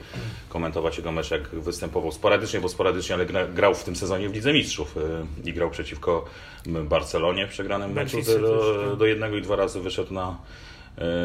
komentować 0.48 0.96
jego 0.96 1.12
mecz, 1.12 1.30
jak 1.30 1.48
występował 1.48 2.12
sporadycznie, 2.12 2.60
bo 2.60 2.68
sporadycznie, 2.68 3.14
ale 3.14 3.26
grał 3.54 3.74
w 3.74 3.84
tym 3.84 3.96
sezonie 3.96 4.28
w 4.28 4.34
Lidze 4.34 4.52
Mistrzów 4.52 4.96
y, 4.96 5.00
i 5.48 5.52
grał 5.52 5.70
przeciwko 5.70 6.24
Barcelonie 6.66 7.46
w 7.46 7.50
przegranym 7.50 7.92
meczu 7.92 8.18
do, 8.40 8.96
do 8.96 9.06
jednego 9.06 9.36
i 9.36 9.42
dwa 9.42 9.56
razy 9.56 9.80
wyszedł 9.80 10.14
na 10.14 10.36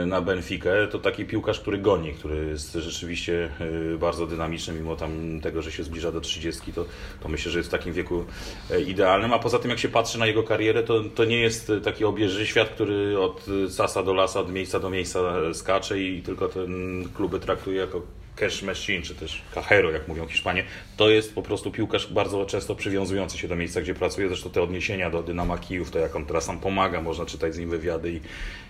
na 0.06 0.22
Benfikę, 0.22 0.88
to 0.88 1.00
taki 1.00 1.26
piłkarz, 1.26 1.60
który 1.60 1.78
goni, 1.78 2.14
który 2.14 2.46
jest 2.46 2.74
rzeczywiście 2.74 3.50
e, 3.94 3.98
bardzo 3.98 4.28
dynamiczny, 4.28 4.74
mimo 4.74 4.96
tam 4.96 5.40
tego, 5.42 5.62
że 5.62 5.72
się 5.72 5.84
zbliża 5.84 6.12
do 6.12 6.22
30, 6.22 6.74
to, 6.74 6.86
to 7.22 7.30
myślę, 7.30 7.52
że 7.52 7.60
jest 7.60 7.70
w 7.70 7.72
takim 7.72 7.94
wieku 7.94 8.26
e, 8.72 8.82
idealnym. 8.82 9.34
A 9.34 9.40
poza 9.40 9.60
tym, 9.60 9.70
jak 9.70 9.80
się 9.80 9.90
patrzy 9.90 10.20
na 10.20 10.26
jego 10.26 10.44
karierę, 10.44 10.84
to, 10.84 11.04
to 11.16 11.26
nie 11.26 11.40
jest 11.40 11.72
taki 11.84 12.06
obieży 12.06 12.48
świat, 12.48 12.70
który 12.70 13.20
od 13.20 13.46
sasa 13.70 14.04
do 14.04 14.14
lasa, 14.14 14.40
od 14.40 14.52
miejsca 14.52 14.80
do 14.80 14.90
miejsca 14.90 15.20
skacze 15.54 16.00
i 16.00 16.22
tylko 16.22 16.48
ten 16.48 17.04
kluby 17.14 17.40
traktuje 17.40 17.80
jako 17.80 18.02
cash 18.36 18.64
machine, 18.64 19.02
czy 19.02 19.16
też 19.16 19.42
cajero, 19.54 19.92
jak 19.92 20.08
mówią 20.08 20.28
Hiszpanie, 20.28 20.64
to 20.98 21.10
jest 21.10 21.36
po 21.36 21.42
prostu 21.42 21.72
piłkarz 21.72 22.14
bardzo 22.14 22.46
często 22.46 22.76
przywiązujący 22.76 23.38
się 23.38 23.48
do 23.48 23.56
miejsca, 23.56 23.82
gdzie 23.82 23.94
pracuje. 23.94 24.28
Zresztą 24.28 24.50
te 24.50 24.62
odniesienia 24.62 25.10
do 25.10 25.24
Dynama 25.24 25.58
Kijów, 25.58 25.92
to 25.92 26.00
jak 26.00 26.16
on 26.16 26.26
teraz 26.26 26.46
tam 26.46 26.60
pomaga, 26.60 27.02
można 27.02 27.26
czytać 27.26 27.56
z 27.56 27.58
nim 27.58 27.70
wywiady 27.70 28.12
i, 28.12 28.20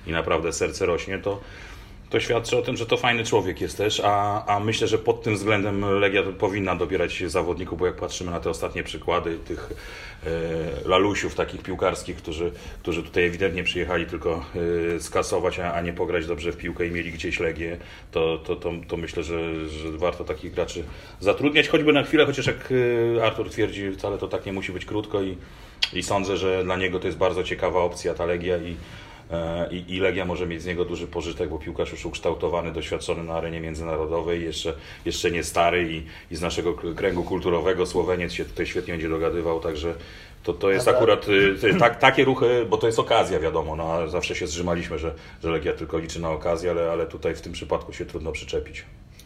i 0.09 0.11
naprawdę 0.11 0.53
serce 0.53 0.85
rośnie, 0.85 1.19
to 1.19 1.41
to 2.09 2.19
świadczy 2.19 2.57
o 2.57 2.61
tym, 2.61 2.77
że 2.77 2.85
to 2.85 2.97
fajny 2.97 3.23
człowiek 3.23 3.61
jest 3.61 3.77
też, 3.77 4.01
a, 4.03 4.45
a 4.45 4.59
myślę, 4.59 4.87
że 4.87 4.97
pod 4.97 5.23
tym 5.23 5.35
względem 5.35 5.99
Legia 5.99 6.23
powinna 6.23 6.75
dobierać 6.75 7.23
zawodników, 7.27 7.79
bo 7.79 7.85
jak 7.85 7.95
patrzymy 7.95 8.31
na 8.31 8.39
te 8.39 8.49
ostatnie 8.49 8.83
przykłady 8.83 9.37
tych 9.37 9.69
e, 10.23 10.89
lalusiów 10.89 11.35
takich 11.35 11.61
piłkarskich, 11.61 12.17
którzy, 12.17 12.51
którzy 12.81 13.03
tutaj 13.03 13.25
ewidentnie 13.25 13.63
przyjechali 13.63 14.05
tylko 14.05 14.45
e, 14.95 14.99
skasować, 14.99 15.59
a, 15.59 15.73
a, 15.73 15.81
nie 15.81 15.93
pograć 15.93 16.27
dobrze 16.27 16.51
w 16.51 16.57
piłkę 16.57 16.87
i 16.87 16.91
mieli 16.91 17.11
gdzieś 17.11 17.39
Legię, 17.39 17.77
to, 18.11 18.37
to, 18.37 18.55
to, 18.55 18.71
to 18.87 18.97
myślę, 18.97 19.23
że, 19.23 19.69
że 19.69 19.91
warto 19.91 20.23
takich 20.23 20.53
graczy 20.53 20.83
zatrudniać, 21.19 21.67
choćby 21.67 21.93
na 21.93 22.03
chwilę, 22.03 22.25
chociaż 22.25 22.47
jak 22.47 22.73
e, 23.17 23.23
Artur 23.23 23.49
twierdzi, 23.49 23.91
wcale 23.91 24.17
to 24.17 24.27
tak 24.27 24.45
nie 24.45 24.53
musi 24.53 24.71
być 24.71 24.85
krótko 24.85 25.21
i, 25.21 25.37
i 25.93 26.03
sądzę, 26.03 26.37
że 26.37 26.63
dla 26.63 26.75
niego 26.75 26.99
to 26.99 27.07
jest 27.07 27.17
bardzo 27.17 27.43
ciekawa 27.43 27.79
opcja 27.79 28.13
ta 28.13 28.25
Legia 28.25 28.57
i 28.57 28.75
i, 29.71 29.95
i 29.95 29.99
Legia 29.99 30.25
może 30.25 30.47
mieć 30.47 30.61
z 30.61 30.65
niego 30.65 30.85
duży 30.85 31.07
pożytek, 31.07 31.49
bo 31.49 31.59
piłkarz 31.59 31.91
już 31.91 32.05
ukształtowany, 32.05 32.71
doświadczony 32.71 33.23
na 33.23 33.33
arenie 33.33 33.61
międzynarodowej, 33.61 34.43
jeszcze, 34.43 34.73
jeszcze 35.05 35.31
nie 35.31 35.43
stary 35.43 35.93
i, 35.93 36.03
i 36.33 36.35
z 36.35 36.41
naszego 36.41 36.73
kręgu 36.73 37.23
kulturowego 37.23 37.85
Słoweniec 37.85 38.33
się 38.33 38.45
tutaj 38.45 38.65
świetnie 38.65 38.93
będzie 38.93 39.09
dogadywał, 39.09 39.59
także 39.59 39.93
to, 40.43 40.53
to 40.53 40.71
jest 40.71 40.87
akurat 40.87 41.27
y, 41.29 41.79
tak, 41.79 41.99
takie 41.99 42.25
ruchy, 42.25 42.65
bo 42.69 42.77
to 42.77 42.87
jest 42.87 42.99
okazja, 42.99 43.39
wiadomo. 43.39 43.75
No, 43.75 44.07
zawsze 44.07 44.35
się 44.35 44.47
zrzymaliśmy, 44.47 44.99
że, 44.99 45.13
że 45.43 45.49
Legia 45.49 45.73
tylko 45.73 45.97
liczy 45.97 46.21
na 46.21 46.29
okazję, 46.29 46.71
ale, 46.71 46.91
ale 46.91 47.05
tutaj 47.05 47.35
w 47.35 47.41
tym 47.41 47.53
przypadku 47.53 47.93
się 47.93 48.05
trudno 48.05 48.31
przyczepić. 48.31 48.85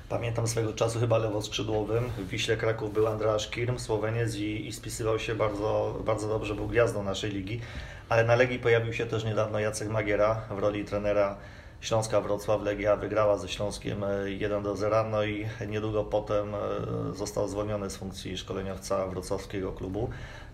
Pamiętam 0.09 0.47
swego 0.47 0.73
czasu 0.73 0.99
chyba 0.99 1.17
lewoskrzydłowym. 1.17 2.03
W 2.17 2.27
Wiśle 2.27 2.57
Kraków 2.57 2.93
był 2.93 3.07
Andreas 3.07 3.49
Kirm, 3.49 3.79
Słoweniec 3.79 4.35
i, 4.35 4.67
i 4.67 4.73
spisywał 4.73 5.19
się 5.19 5.35
bardzo, 5.35 5.99
bardzo 6.05 6.27
dobrze, 6.27 6.55
był 6.55 6.67
gwiazdą 6.67 7.03
naszej 7.03 7.31
ligi. 7.31 7.59
Ale 8.09 8.23
na 8.23 8.35
Legii 8.35 8.59
pojawił 8.59 8.93
się 8.93 9.05
też 9.05 9.23
niedawno 9.23 9.59
Jacek 9.59 9.89
Magiera 9.89 10.41
w 10.49 10.59
roli 10.59 10.85
trenera 10.85 11.35
Śląska 11.81 12.21
Wrocław. 12.21 12.61
Legia 12.61 12.95
wygrała 12.95 13.37
ze 13.37 13.47
Śląskiem 13.47 14.03
1 14.25 14.59
e, 14.59 14.63
do 14.63 14.75
0, 14.75 15.03
no 15.03 15.23
i 15.23 15.47
niedługo 15.67 16.03
potem 16.03 16.55
e, 16.55 16.57
został 17.13 17.47
zwolniony 17.47 17.89
z 17.89 17.97
funkcji 17.97 18.37
szkoleniowca 18.37 19.07
wrocławskiego 19.07 19.71
klubu. 19.71 20.09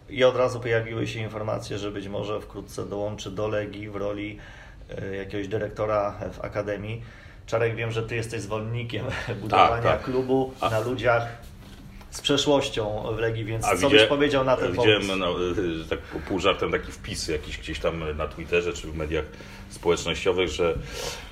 I 0.09 0.23
od 0.23 0.35
razu 0.35 0.59
pojawiły 0.59 1.07
się 1.07 1.19
informacje, 1.19 1.77
że 1.77 1.91
być 1.91 2.07
może 2.07 2.41
wkrótce 2.41 2.85
dołączy 2.85 3.31
do 3.31 3.47
Legii 3.47 3.89
w 3.89 3.95
roli 3.95 4.39
e, 4.97 5.15
jakiegoś 5.15 5.47
dyrektora 5.47 6.15
w 6.33 6.45
Akademii. 6.45 7.01
Czarek, 7.45 7.75
wiem, 7.75 7.91
że 7.91 8.03
Ty 8.03 8.15
jesteś 8.15 8.41
zwolennikiem 8.41 9.05
budowania 9.41 9.83
tak, 9.83 9.83
tak. 9.83 10.03
klubu 10.03 10.53
na 10.71 10.79
ludziach 10.79 11.27
z 12.15 12.21
przeszłością 12.21 13.03
w 13.15 13.19
Legii, 13.19 13.45
więc 13.45 13.65
A 13.65 13.77
co 13.77 13.89
byś 13.89 14.03
powiedział 14.03 14.43
na 14.43 14.57
ten 14.57 14.71
widziałem, 14.71 15.01
pomysł? 15.01 15.19
No, 15.19 15.35
tak 15.89 15.99
pół 15.99 16.39
żartem 16.39 16.71
taki 16.71 16.91
wpis 16.91 17.27
jakiś 17.27 17.57
gdzieś 17.57 17.79
tam 17.79 18.17
na 18.17 18.27
Twitterze 18.27 18.73
czy 18.73 18.87
w 18.87 18.97
mediach 18.97 19.25
społecznościowych, 19.69 20.49
że 20.49 20.75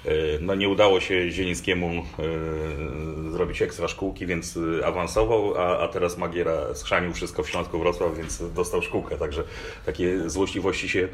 e, 0.05 0.11
no, 0.41 0.55
nie 0.55 0.69
udało 0.69 0.99
się 0.99 1.31
Zielińskiemu 1.31 1.87
e, 1.89 3.31
zrobić 3.31 3.61
ekstra 3.61 3.87
szkółki, 3.87 4.25
więc 4.25 4.59
awansował, 4.85 5.57
a, 5.57 5.79
a 5.79 5.87
teraz 5.87 6.17
Magiera 6.17 6.75
schrzanił 6.75 7.13
wszystko 7.13 7.43
w 7.43 7.49
Śląsku 7.49 7.79
Wrocław, 7.79 8.17
więc 8.17 8.53
dostał 8.53 8.81
szkółkę, 8.81 9.17
także 9.17 9.43
takie 9.85 10.29
złośliwości 10.29 10.89
się 10.89 11.07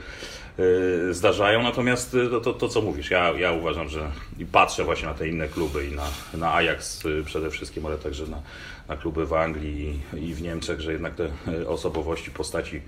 zdarzają. 1.11 1.63
Natomiast 1.63 2.15
to, 2.31 2.41
to, 2.41 2.53
to 2.53 2.69
co 2.69 2.81
mówisz, 2.81 3.11
ja, 3.11 3.31
ja 3.31 3.51
uważam, 3.51 3.89
że 3.89 4.11
i 4.39 4.45
patrzę 4.45 4.83
właśnie 4.83 5.07
na 5.07 5.13
te 5.13 5.27
inne 5.27 5.47
kluby 5.47 5.85
i 5.88 5.91
na, 5.91 6.07
na 6.33 6.53
Ajax 6.53 7.03
przede 7.25 7.49
wszystkim, 7.49 7.85
ale 7.85 7.97
także 7.97 8.27
na, 8.27 8.41
na 8.89 8.98
kluby 8.98 9.25
w 9.25 9.34
Anglii 9.34 9.99
i 10.21 10.34
w 10.34 10.41
Niemczech, 10.41 10.82
że 10.82 10.93
jednak 10.93 11.15
te 11.15 11.30
osobowości 11.67 12.32
postaci 12.32 12.82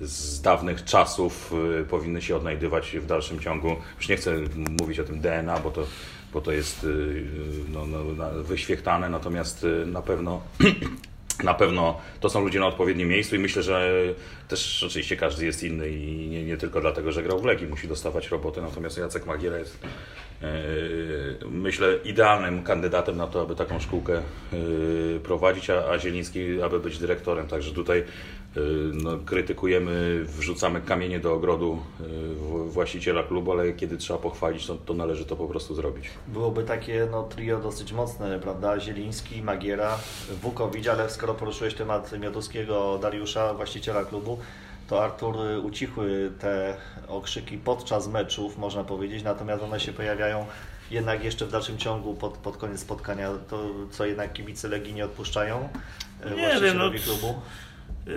z 0.00 0.40
dawnych 0.40 0.84
czasów 0.84 1.52
y, 1.80 1.84
powinny 1.84 2.22
się 2.22 2.36
odnajdywać 2.36 2.96
w 2.96 3.06
dalszym 3.06 3.40
ciągu. 3.40 3.76
Już 3.96 4.08
nie 4.08 4.16
chcę 4.16 4.36
mówić 4.80 5.00
o 5.00 5.04
tym 5.04 5.20
DNA, 5.20 5.60
bo 5.60 5.70
to, 5.70 5.86
bo 6.32 6.40
to 6.40 6.52
jest 6.52 6.84
y, 6.84 7.24
no, 7.72 7.86
no, 7.86 8.04
wyświechtane, 8.42 9.08
natomiast 9.08 9.66
na 9.86 10.02
pewno 10.02 10.40
na 11.42 11.54
pewno 11.54 12.00
to 12.20 12.30
są 12.30 12.40
ludzie 12.40 12.60
na 12.60 12.66
odpowiednim 12.66 13.08
miejscu 13.08 13.36
i 13.36 13.38
myślę, 13.38 13.62
że 13.62 13.92
też 14.48 14.82
oczywiście 14.86 15.16
każdy 15.16 15.46
jest 15.46 15.62
inny 15.62 15.88
i 15.88 16.28
nie, 16.28 16.44
nie, 16.44 16.56
tylko 16.56 16.80
dlatego, 16.80 17.12
że 17.12 17.22
grał 17.22 17.38
w 17.38 17.44
Legii, 17.44 17.66
musi 17.66 17.88
dostawać 17.88 18.28
roboty, 18.28 18.62
natomiast 18.62 18.98
Jacek 18.98 19.26
Magiera 19.26 19.58
jest 19.58 19.78
myślę 21.50 21.96
idealnym 22.04 22.62
kandydatem 22.62 23.16
na 23.16 23.26
to, 23.26 23.42
aby 23.42 23.56
taką 23.56 23.80
szkółkę 23.80 24.22
prowadzić, 25.22 25.70
a, 25.70 25.90
a 25.90 25.98
Zieliński, 25.98 26.62
aby 26.62 26.80
być 26.80 26.98
dyrektorem, 26.98 27.48
także 27.48 27.72
tutaj 27.72 28.04
no, 28.92 29.18
krytykujemy, 29.26 30.24
wrzucamy 30.24 30.80
kamienie 30.80 31.20
do 31.20 31.34
ogrodu 31.34 31.78
y, 32.00 32.70
właściciela 32.70 33.22
klubu, 33.22 33.52
ale 33.52 33.72
kiedy 33.72 33.96
trzeba 33.96 34.18
pochwalić, 34.18 34.66
to, 34.66 34.74
to 34.74 34.94
należy 34.94 35.24
to 35.24 35.36
po 35.36 35.46
prostu 35.46 35.74
zrobić. 35.74 36.10
Byłoby 36.28 36.64
takie 36.64 37.08
no, 37.10 37.22
trio 37.22 37.58
dosyć 37.60 37.92
mocne, 37.92 38.40
prawda? 38.40 38.80
Zieliński, 38.80 39.42
Magiera, 39.42 39.98
Wukowicz, 40.42 40.86
ale 40.86 41.10
skoro 41.10 41.34
poruszyłeś 41.34 41.74
temat 41.74 42.18
Mioduskiego 42.20 42.98
Dariusza, 43.02 43.54
właściciela 43.54 44.04
klubu, 44.04 44.38
to 44.88 45.04
Artur 45.04 45.36
y, 45.46 45.60
ucichły 45.60 46.32
te 46.40 46.76
okrzyki 47.08 47.58
podczas 47.58 48.08
meczów, 48.08 48.58
można 48.58 48.84
powiedzieć, 48.84 49.22
natomiast 49.22 49.62
one 49.62 49.80
się 49.80 49.92
pojawiają 49.92 50.46
jednak 50.90 51.24
jeszcze 51.24 51.46
w 51.46 51.50
dalszym 51.50 51.78
ciągu 51.78 52.14
pod, 52.14 52.38
pod 52.38 52.56
koniec 52.56 52.80
spotkania, 52.80 53.30
to 53.50 53.70
co 53.90 54.06
jednak 54.06 54.32
kibice 54.32 54.68
Legii 54.68 54.94
nie 54.94 55.04
odpuszczają 55.04 55.68
nie 56.36 56.60
wiem, 56.60 56.78
no, 56.78 56.90
klubu. 57.04 57.40
Yy, 58.06 58.12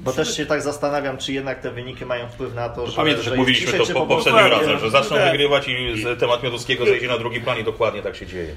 Bo 0.00 0.12
też 0.12 0.36
się 0.36 0.46
tak 0.46 0.62
zastanawiam, 0.62 1.18
czy 1.18 1.32
jednak 1.32 1.60
te 1.60 1.70
wyniki 1.70 2.06
mają 2.06 2.28
wpływ 2.28 2.54
na 2.54 2.68
to, 2.68 2.86
że. 2.86 2.96
Pamiętasz, 2.96 3.26
jak 3.26 3.36
mówiliśmy 3.36 3.78
to 3.78 3.86
po, 3.86 4.06
poprzednim 4.06 4.46
razem, 4.46 4.78
że 4.78 4.90
zaczną 4.90 5.16
tak. 5.16 5.30
wygrywać 5.30 5.68
i 5.68 6.04
temat 6.20 6.42
Mioduskiego 6.42 6.86
zejdzie 6.86 7.08
na 7.08 7.18
drugi 7.18 7.40
plan 7.40 7.58
i 7.58 7.64
dokładnie 7.64 8.02
tak 8.02 8.16
się 8.16 8.26
dzieje. 8.26 8.54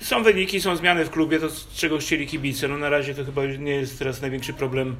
Są 0.00 0.22
wyniki, 0.22 0.60
są 0.60 0.76
zmiany 0.76 1.04
w 1.04 1.10
klubie, 1.10 1.38
to 1.38 1.46
czego 1.74 1.98
chcieli 1.98 2.26
kibice. 2.26 2.68
No 2.68 2.78
na 2.78 2.88
razie 2.88 3.14
to 3.14 3.24
chyba 3.24 3.44
nie 3.44 3.72
jest 3.72 3.98
teraz 3.98 4.20
największy 4.20 4.52
problem 4.52 4.96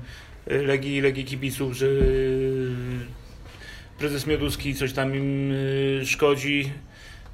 y, 0.51 0.63
Legii, 0.63 1.01
Legii 1.01 1.25
kibiców, 1.25 1.73
że 1.73 1.87
y, 1.87 2.71
prezes 3.99 4.27
Mioduski 4.27 4.75
coś 4.75 4.93
tam 4.93 5.17
im 5.17 5.53
y, 5.53 6.07
szkodzi. 6.07 6.73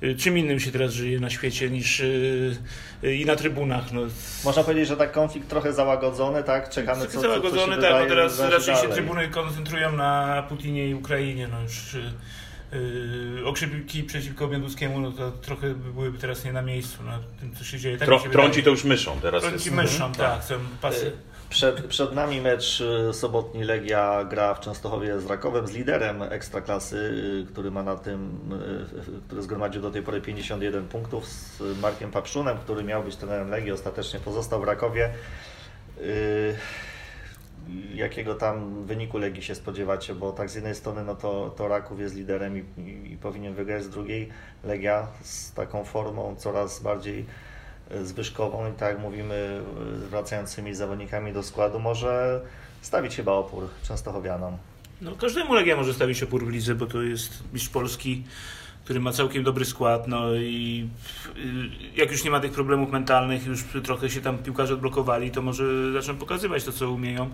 Y, 0.02 0.16
czym 0.16 0.38
innym 0.38 0.60
się 0.60 0.72
teraz 0.72 0.92
żyje 0.92 1.20
na 1.20 1.30
świecie 1.30 1.70
niż 1.70 2.00
y, 2.00 2.56
y, 3.04 3.16
i 3.16 3.26
na 3.26 3.36
trybunach. 3.36 3.92
No. 3.92 4.00
Można 4.44 4.64
powiedzieć, 4.64 4.88
że 4.88 4.96
tak 4.96 5.12
konflikt 5.12 5.48
trochę 5.48 5.72
załagodzony, 5.72 6.42
tak? 6.42 6.70
Czekamy 6.70 7.06
co, 7.06 7.20
załagodzony, 7.20 7.76
co, 7.76 7.82
tak, 7.82 8.02
bo 8.02 8.08
teraz 8.08 8.40
raczej 8.40 8.74
dalej. 8.74 8.88
się 8.88 8.94
trybuny 8.94 9.28
koncentrują 9.28 9.92
na 9.92 10.42
Putinie 10.48 10.88
i 10.88 10.94
Ukrainie. 10.94 11.48
No 11.48 11.62
już 11.62 11.96
Yy, 12.72 13.46
okrzyki 13.46 14.02
przeciwko 14.02 14.48
Białuskiemu, 14.48 15.00
no 15.00 15.12
to 15.12 15.30
trochę 15.30 15.74
byłyby 15.74 16.18
teraz 16.18 16.44
nie 16.44 16.52
na 16.52 16.62
miejscu 16.62 17.02
na 17.02 17.18
tym, 17.40 17.54
co 17.54 17.64
się 17.64 17.78
dzieje. 17.78 17.98
Tak 17.98 18.06
Tro, 18.06 18.18
się 18.18 18.30
trąci 18.30 18.48
wydaje. 18.48 18.64
to 18.64 18.70
już 18.70 18.84
myszą 18.84 19.20
teraz. 19.20 19.42
Trąci 19.42 19.64
jest. 19.64 19.76
myszą, 19.76 20.06
mhm. 20.06 20.14
tak. 20.14 20.44
Są 20.44 20.54
pasy. 20.80 21.12
Przed, 21.52 21.86
przed 21.86 22.12
nami 22.12 22.40
mecz 22.40 22.80
y, 22.80 23.12
sobotni 23.12 23.64
Legia 23.64 24.24
gra 24.24 24.54
w 24.54 24.60
Częstochowie 24.60 25.20
z 25.20 25.26
Rakowem, 25.26 25.66
z 25.66 25.72
liderem 25.72 26.22
Ekstraklasy, 26.22 26.96
y, 26.96 27.52
który 27.52 27.70
ma 27.70 27.82
na 27.82 27.96
tym, 27.96 28.38
y, 29.18 29.20
który 29.26 29.42
zgromadził 29.42 29.82
do 29.82 29.90
tej 29.90 30.02
pory 30.02 30.20
51 30.20 30.88
punktów, 30.88 31.26
z 31.26 31.60
Markiem 31.80 32.10
Papszunem, 32.10 32.58
który 32.58 32.84
miał 32.84 33.02
być 33.02 33.16
trenerem 33.16 33.50
Legii, 33.50 33.72
ostatecznie 33.72 34.20
pozostał 34.20 34.60
w 34.60 34.64
Rakowie. 34.64 35.10
Jakiego 37.94 38.34
tam 38.34 38.84
wyniku 38.84 39.18
Legii 39.18 39.42
się 39.42 39.54
spodziewacie? 39.54 40.14
Bo 40.14 40.32
tak 40.32 40.50
z 40.50 40.54
jednej 40.54 40.74
strony 40.74 41.04
no 41.04 41.14
to, 41.14 41.54
to 41.56 41.68
Raków 41.68 42.00
jest 42.00 42.14
liderem 42.14 42.58
i, 42.58 42.80
i, 42.80 43.12
i 43.12 43.16
powinien 43.16 43.54
wygrać, 43.54 43.82
z 43.82 43.90
drugiej 43.90 44.28
Legia 44.64 45.06
z 45.22 45.52
taką 45.52 45.84
formą 45.84 46.36
coraz 46.36 46.82
bardziej 46.82 47.26
Zbyszkową 48.02 48.70
i 48.70 48.72
tak 48.72 48.98
mówimy, 48.98 49.62
wracającymi 50.10 50.74
zawodnikami 50.74 51.32
do 51.32 51.42
składu, 51.42 51.80
może 51.80 52.40
stawić 52.82 53.16
chyba 53.16 53.32
opór 53.32 53.68
Częstochowianom. 53.82 54.56
No, 55.00 55.16
każdemu 55.16 55.54
Legia 55.54 55.76
może 55.76 55.94
stawić 55.94 56.22
opór 56.22 56.46
w 56.46 56.48
lidze, 56.48 56.74
bo 56.74 56.86
to 56.86 57.02
jest 57.02 57.42
mistrz 57.52 57.68
Polski. 57.68 58.24
Który 58.84 59.00
ma 59.00 59.12
całkiem 59.12 59.42
dobry 59.42 59.64
skład, 59.64 60.08
no 60.08 60.34
i 60.34 60.88
y, 61.36 61.40
jak 61.96 62.10
już 62.10 62.24
nie 62.24 62.30
ma 62.30 62.40
tych 62.40 62.52
problemów 62.52 62.92
mentalnych, 62.92 63.46
już 63.46 63.64
trochę 63.84 64.10
się 64.10 64.20
tam 64.20 64.38
piłkarze 64.38 64.74
odblokowali, 64.74 65.30
to 65.30 65.42
może 65.42 65.92
zaczną 65.92 66.16
pokazywać 66.16 66.64
to, 66.64 66.72
co 66.72 66.90
umieją. 66.90 67.30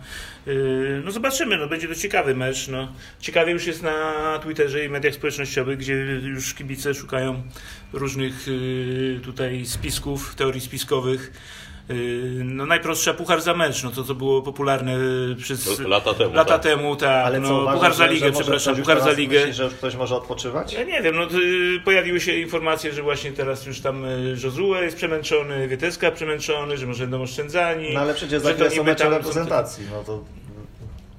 Y, 0.49 1.03
No 1.05 1.11
zobaczymy, 1.11 1.57
no 1.57 1.67
będzie 1.69 1.89
to 1.89 1.95
ciekawy 1.95 2.35
mecz, 2.35 2.69
no. 2.69 2.89
Ciekawie 3.21 3.53
już 3.53 3.67
jest 3.67 3.83
na 3.83 4.39
Twitterze 4.43 4.85
i 4.85 4.89
mediach 4.89 5.15
społecznościowych, 5.15 5.79
gdzie 5.79 5.95
już 6.23 6.55
kibice 6.55 6.95
szukają 6.95 7.43
różnych 7.93 8.49
y, 8.49 9.21
tutaj 9.25 9.67
spisków, 9.67 10.35
teorii 10.35 10.61
spiskowych. 10.61 11.33
Y, 11.91 11.95
No 12.45 12.67
najprostsza 12.67 13.15
puchar 13.15 13.41
za 13.41 13.55
mecz, 13.55 13.83
no 13.85 13.91
to 13.91 14.05
co 14.05 14.15
było 14.15 14.43
popularne 14.43 14.97
przez 15.39 15.77
To 15.77 15.89
lata 15.89 16.15
temu, 16.15 16.35
lata 16.35 16.53
tak. 16.53 16.63
temu 16.63 16.97
tak, 16.97 17.27
Ale 17.27 17.41
co, 17.41 17.49
no, 17.49 17.55
uważasz, 17.63 17.75
puchar 17.79 17.95
za 17.95 18.07
ligę, 18.07 18.33
przepraszam, 18.33 18.77
puchar 18.77 19.01
za 19.03 19.13
ligę. 19.13 19.39
Myśli, 19.39 19.55
że 19.55 19.65
już 19.65 19.75
ktoś 19.75 19.97
może 19.97 20.17
odpoczywać? 20.17 20.73
Ja 20.73 20.85
nie 20.85 21.03
wiem, 21.03 21.17
no 21.17 21.27
to, 21.27 21.37
y, 21.39 21.81
pojawiły 21.85 22.21
się 22.21 22.33
informacje, 22.37 22.93
że 22.93 23.03
właśnie 23.03 23.33
teraz 23.33 23.67
już 23.67 23.81
tam 23.81 24.05
y, 24.05 24.37
Josue 24.45 24.75
jest 24.83 24.97
przemęczony, 24.97 25.69
Wieteska 25.69 26.11
przemęczony, 26.11 26.77
że 26.79 26.87
może 26.87 27.01
będą 27.05 27.23
oszczędzani. 27.23 27.95
No 27.95 28.01
ale 28.01 28.15
przecież 28.15 28.43
za 28.43 28.53
chwilę 28.53 28.71
są 28.71 28.85
mecze 28.85 29.11
reprezentacji, 29.11 29.85
no 29.93 30.05
to 30.05 30.25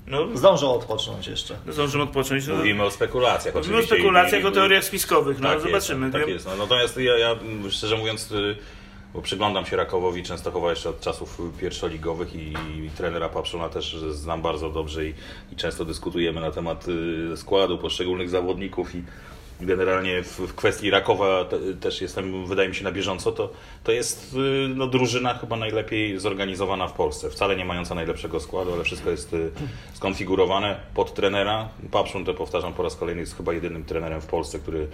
No, 0.08 0.27
zdążą 0.38 0.73
odpocząć 0.73 1.27
jeszcze. 1.27 1.55
zdążymy 1.67 2.03
odpocząć. 2.03 2.47
No, 2.47 2.55
Mówimy 2.55 2.84
o 2.84 2.91
spekulacjach 2.91 3.55
Mówimy 3.55 3.77
o 3.77 3.84
spekulacjach, 3.84 4.41
I- 4.41 4.43
i- 4.43 4.47
o 4.47 4.51
teoriach 4.51 4.84
spiskowych, 4.84 5.39
no 5.39 5.49
tak 5.49 5.62
zobaczymy. 5.62 6.05
Jest, 6.05 6.17
tak 6.19 6.27
jest. 6.27 6.45
No, 6.45 6.55
natomiast 6.55 6.97
ja, 6.97 7.17
ja 7.17 7.36
szczerze 7.69 7.97
mówiąc, 7.97 8.32
y, 8.32 8.55
bo 9.13 9.21
przyglądam 9.21 9.65
się 9.65 9.75
Rakowowi 9.75 10.23
Częstochowa 10.23 10.69
jeszcze 10.69 10.89
od 10.89 11.01
czasów 11.01 11.41
pierwszoligowych 11.59 12.35
i, 12.35 12.53
i 12.85 12.89
trenera 12.97 13.29
Papszona 13.29 13.69
też 13.69 13.95
znam 14.11 14.41
bardzo 14.41 14.69
dobrze 14.69 15.05
i, 15.05 15.13
i 15.51 15.55
często 15.55 15.85
dyskutujemy 15.85 16.41
na 16.41 16.51
temat 16.51 16.85
y, 17.33 17.37
składu 17.37 17.77
poszczególnych 17.77 18.29
zawodników 18.29 18.95
i 18.95 19.03
generalnie 19.61 20.23
w, 20.23 20.39
w 20.39 20.55
kwestii 20.55 20.89
Rakowa 20.89 21.45
te, 21.45 21.59
też 21.73 22.01
jestem, 22.01 22.45
wydaje 22.45 22.69
mi 22.69 22.75
się, 22.75 22.83
na 22.83 22.91
bieżąco, 22.91 23.31
to, 23.31 23.51
to 23.83 23.91
jest 23.91 24.33
y, 24.33 24.67
no, 24.75 24.87
drużyna 24.87 25.33
chyba 25.33 25.55
najlepiej 25.55 26.19
zorganizowana 26.19 26.87
w 26.87 26.93
Polsce. 26.93 27.29
Wcale 27.29 27.55
nie 27.55 27.65
mająca 27.65 27.95
najlepszego 27.95 28.39
składu, 28.39 28.73
ale 28.73 28.83
wszystko 28.83 29.09
jest 29.09 29.33
y, 29.33 29.51
skonfigurowane 29.93 30.79
pod 30.93 31.13
trenera. 31.13 31.69
Papszun, 31.91 32.25
to 32.25 32.33
powtarzam 32.33 32.73
po 32.73 32.83
raz 32.83 32.95
kolejny, 32.95 33.21
jest 33.21 33.37
chyba 33.37 33.53
jedynym 33.53 33.85
trenerem 33.85 34.21
w 34.21 34.25
Polsce, 34.25 34.59
który 34.59 34.87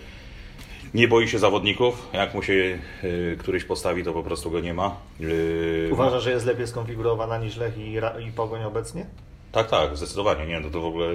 nie 0.96 1.08
boi 1.08 1.28
się 1.28 1.40
zawodników. 1.40 2.08
Jak 2.14 2.34
mu 2.34 2.44
się 2.44 2.80
y, 3.04 3.38
któryś 3.40 3.64
postawi, 3.64 4.04
to 4.04 4.14
po 4.14 4.24
prostu 4.24 4.52
go 4.52 4.60
nie 4.60 4.74
ma. 4.74 4.96
Y, 5.22 5.90
Uważasz, 5.92 6.24
że 6.24 6.32
jest 6.32 6.46
lepiej 6.46 6.68
skonfigurowana 6.68 7.38
niż 7.38 7.58
Lech 7.58 7.78
i, 7.78 7.94
i 8.28 8.32
Pogoń 8.32 8.64
obecnie? 8.64 9.06
Tak, 9.52 9.70
tak, 9.70 9.98
zdecydowanie. 9.98 10.46
Nie, 10.46 10.60
no 10.60 10.70
to 10.70 10.82
w 10.82 10.86
ogóle 10.86 11.08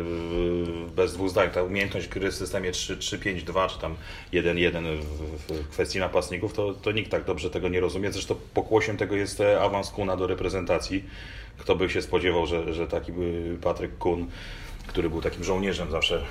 bez 0.96 1.14
dwóch 1.14 1.28
zdań. 1.28 1.50
Ta 1.50 1.62
umiejętność 1.62 2.08
gry 2.08 2.30
w 2.30 2.34
systemie 2.34 2.72
3-5-2 2.72 3.68
czy 3.68 3.78
tam 3.78 3.94
1-1 4.32 4.96
w, 4.96 5.52
w 5.52 5.68
kwestii 5.68 5.98
napastników, 5.98 6.52
to, 6.52 6.74
to 6.74 6.92
nikt 6.92 7.10
tak 7.10 7.24
dobrze 7.24 7.50
tego 7.50 7.68
nie 7.68 7.80
rozumie. 7.80 8.12
Zresztą 8.12 8.34
pokłosiem 8.54 8.96
tego 8.96 9.16
jest 9.16 9.40
e, 9.40 9.60
awans 9.60 9.90
Kuna 9.90 10.16
do 10.16 10.26
reprezentacji. 10.26 11.04
Kto 11.58 11.76
by 11.76 11.90
się 11.90 12.02
spodziewał, 12.02 12.46
że, 12.46 12.74
że 12.74 12.86
taki 12.86 13.12
by 13.12 13.56
Patryk 13.62 13.98
Kun 13.98 14.26
który 14.90 15.10
był 15.10 15.22
takim 15.22 15.44
żołnierzem 15.44 15.90
zawsze 15.90 16.24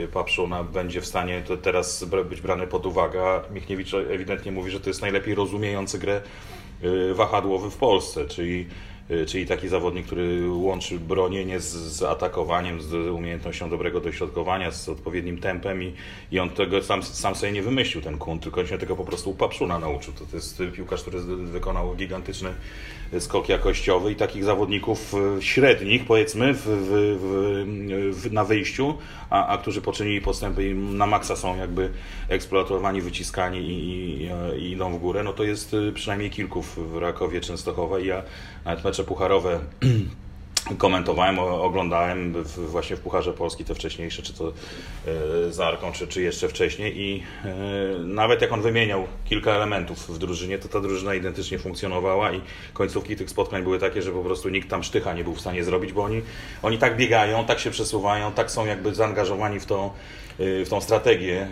yy, 0.00 0.08
Papszuna, 0.08 0.64
będzie 0.64 1.00
w 1.00 1.06
stanie 1.06 1.42
to 1.46 1.56
teraz 1.56 2.04
być 2.28 2.40
brany 2.40 2.66
pod 2.66 2.86
uwagę. 2.86 3.40
Michniewicz 3.50 3.94
ewidentnie 3.94 4.52
mówi, 4.52 4.70
że 4.70 4.80
to 4.80 4.90
jest 4.90 5.02
najlepiej 5.02 5.34
rozumiejący 5.34 5.98
grę 5.98 6.20
yy, 6.82 7.14
wahadłowy 7.14 7.70
w 7.70 7.76
Polsce, 7.76 8.28
czyli, 8.28 8.66
czyli 9.26 9.46
taki 9.46 9.68
zawodnik, 9.68 10.06
który 10.06 10.50
łączy 10.50 10.98
bronienie 10.98 11.60
z, 11.60 11.72
z 11.72 12.02
atakowaniem, 12.02 12.82
z 12.82 12.94
umiejętnością 12.94 13.70
dobrego 13.70 14.00
dośrodkowania, 14.00 14.70
z 14.70 14.88
odpowiednim 14.88 15.38
tempem 15.38 15.82
i, 15.82 15.92
i 16.32 16.38
on 16.38 16.50
tego 16.50 16.82
sam, 16.82 17.02
sam 17.02 17.34
sobie 17.34 17.52
nie 17.52 17.62
wymyślił, 17.62 18.02
ten 18.02 18.18
kun, 18.18 18.38
tylko 18.38 18.66
się 18.66 18.78
tego 18.78 18.96
po 18.96 19.04
prostu 19.04 19.30
u 19.30 19.34
Papszuna 19.34 19.78
nauczył. 19.78 20.14
To, 20.14 20.26
to 20.26 20.36
jest 20.36 20.62
piłkarz, 20.72 21.02
który 21.02 21.20
wykonał 21.36 21.94
gigantyczny 21.94 22.54
skok 23.18 23.48
jakościowy 23.48 24.12
i 24.12 24.16
takich 24.16 24.44
zawodników 24.44 25.14
e, 25.14 25.42
średnich, 25.42 26.04
powiedzmy, 26.04 26.54
w, 26.54 26.60
w, 26.60 28.12
w, 28.12 28.32
na 28.32 28.44
wyjściu, 28.44 28.94
a, 29.30 29.46
a 29.46 29.58
którzy 29.58 29.82
poczynili 29.82 30.20
postępy 30.20 30.68
i 30.68 30.74
na 30.74 31.06
maksa 31.06 31.36
są 31.36 31.56
jakby 31.56 31.90
eksploatowani, 32.28 33.00
wyciskani 33.00 33.58
i, 33.58 34.22
i, 34.22 34.28
e, 34.28 34.58
i 34.58 34.70
idą 34.70 34.92
w 34.92 34.98
górę, 34.98 35.22
no 35.22 35.32
to 35.32 35.44
jest 35.44 35.74
e, 35.74 35.92
przynajmniej 35.92 36.30
kilku 36.30 36.62
w 36.62 36.96
Rakowie 36.96 37.40
Częstochowa 37.40 37.98
i 37.98 38.06
ja 38.06 38.22
mecze 38.84 39.04
pucharowe 39.04 39.60
komentowałem, 40.74 41.38
oglądałem 41.38 42.44
właśnie 42.56 42.96
w 42.96 43.00
Pucharze 43.00 43.32
Polski 43.32 43.64
te 43.64 43.74
wcześniejsze, 43.74 44.22
czy 44.22 44.32
to 44.32 44.48
e, 44.48 44.52
z 45.52 45.60
Arką, 45.60 45.92
czy, 45.92 46.06
czy 46.08 46.22
jeszcze 46.22 46.48
wcześniej 46.48 47.00
i 47.00 47.22
e, 47.44 47.54
nawet 47.98 48.42
jak 48.42 48.52
on 48.52 48.62
wymieniał 48.62 49.06
kilka 49.24 49.52
elementów 49.52 50.08
w 50.08 50.18
drużynie, 50.18 50.58
to 50.58 50.68
ta 50.68 50.80
drużyna 50.80 51.14
identycznie 51.14 51.58
funkcjonowała 51.58 52.32
i 52.32 52.40
końcówki 52.72 53.16
tych 53.16 53.30
spotkań 53.30 53.62
były 53.62 53.78
takie, 53.78 54.02
że 54.02 54.12
po 54.12 54.22
prostu 54.22 54.48
nikt 54.48 54.70
tam 54.70 54.82
sztycha 54.82 55.12
nie 55.12 55.24
był 55.24 55.34
w 55.34 55.40
stanie 55.40 55.64
zrobić, 55.64 55.92
bo 55.92 56.02
oni, 56.04 56.22
oni 56.62 56.78
tak 56.78 56.96
biegają, 56.96 57.44
tak 57.44 57.58
się 57.58 57.70
przesuwają, 57.70 58.32
tak 58.32 58.50
są 58.50 58.66
jakby 58.66 58.94
zaangażowani 58.94 59.60
w 59.60 59.66
tą, 59.66 59.90
e, 60.38 60.64
w 60.64 60.68
tą 60.68 60.80
strategię 60.80 61.48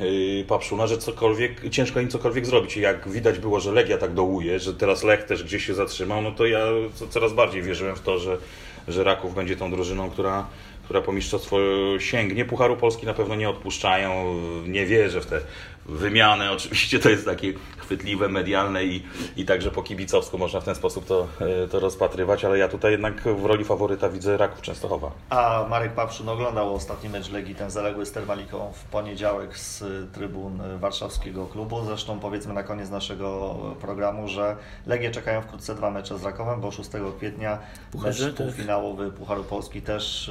Papszuna, 0.48 0.86
że 0.86 0.98
cokolwiek, 0.98 1.70
ciężko 1.70 2.00
im 2.00 2.08
cokolwiek 2.08 2.46
zrobić. 2.46 2.76
I 2.76 2.80
jak 2.80 3.08
widać 3.08 3.38
było, 3.38 3.60
że 3.60 3.72
Legia 3.72 3.98
tak 3.98 4.14
dołuje, 4.14 4.58
że 4.58 4.74
teraz 4.74 5.02
Lech 5.04 5.24
też 5.24 5.44
gdzieś 5.44 5.66
się 5.66 5.74
zatrzymał, 5.74 6.22
no 6.22 6.32
to 6.32 6.46
ja 6.46 6.60
co- 6.94 7.08
coraz 7.08 7.32
bardziej 7.32 7.62
wierzyłem 7.62 7.96
w 7.96 8.00
to, 8.00 8.18
że, 8.18 8.38
że 8.88 9.04
Raków 9.04 9.34
będzie 9.34 9.56
tą 9.56 9.70
drużyną, 9.70 10.10
która, 10.10 10.46
która 10.84 11.00
po 11.00 11.12
mistrzostwo 11.12 11.56
sięgnie. 11.98 12.44
Pucharu 12.44 12.76
Polski 12.76 13.06
na 13.06 13.14
pewno 13.14 13.34
nie 13.34 13.50
odpuszczają, 13.50 14.34
nie 14.66 14.86
wierzę 14.86 15.20
w 15.20 15.26
te 15.26 15.40
wymiany. 15.86 16.50
Oczywiście 16.56 16.98
to 16.98 17.08
jest 17.08 17.24
takie 17.24 17.52
chwytliwe, 17.84 18.28
medialne 18.28 18.84
i, 18.84 19.02
i 19.36 19.44
także 19.44 19.70
po 19.70 19.82
kibicowsku 19.82 20.38
można 20.38 20.60
w 20.60 20.64
ten 20.64 20.74
sposób 20.74 21.06
to, 21.06 21.28
e, 21.40 21.68
to 21.68 21.80
rozpatrywać, 21.80 22.44
ale 22.44 22.58
ja 22.58 22.68
tutaj 22.68 22.92
jednak 22.92 23.22
w 23.22 23.44
roli 23.44 23.64
faworyta 23.64 24.08
widzę 24.08 24.36
Raków 24.36 24.60
Częstochowa. 24.60 25.10
A 25.30 25.66
Marek 25.70 25.92
Papszun 25.92 26.28
oglądał 26.28 26.74
ostatni 26.74 27.10
mecz 27.10 27.30
Legii, 27.30 27.54
ten 27.54 27.70
zaległy 27.70 28.06
z 28.06 28.12
Termaliką 28.12 28.72
w 28.72 28.84
poniedziałek 28.84 29.58
z 29.58 29.82
y, 29.82 30.06
trybun 30.12 30.60
y, 30.60 30.78
warszawskiego 30.78 31.46
klubu. 31.46 31.84
Zresztą 31.84 32.20
powiedzmy 32.20 32.54
na 32.54 32.62
koniec 32.62 32.90
naszego 32.90 33.54
programu, 33.80 34.28
że 34.28 34.56
Legie 34.86 35.10
czekają 35.10 35.42
wkrótce 35.42 35.74
dwa 35.74 35.90
mecze 35.90 36.18
z 36.18 36.24
Rakowem, 36.24 36.60
bo 36.60 36.70
6 36.70 36.90
kwietnia 37.18 37.58
Pucharze, 37.92 38.26
mecz 38.26 38.36
tak. 38.36 38.46
półfinałowy 38.46 39.10
Pucharu 39.10 39.44
Polski 39.44 39.82
też 39.82 40.30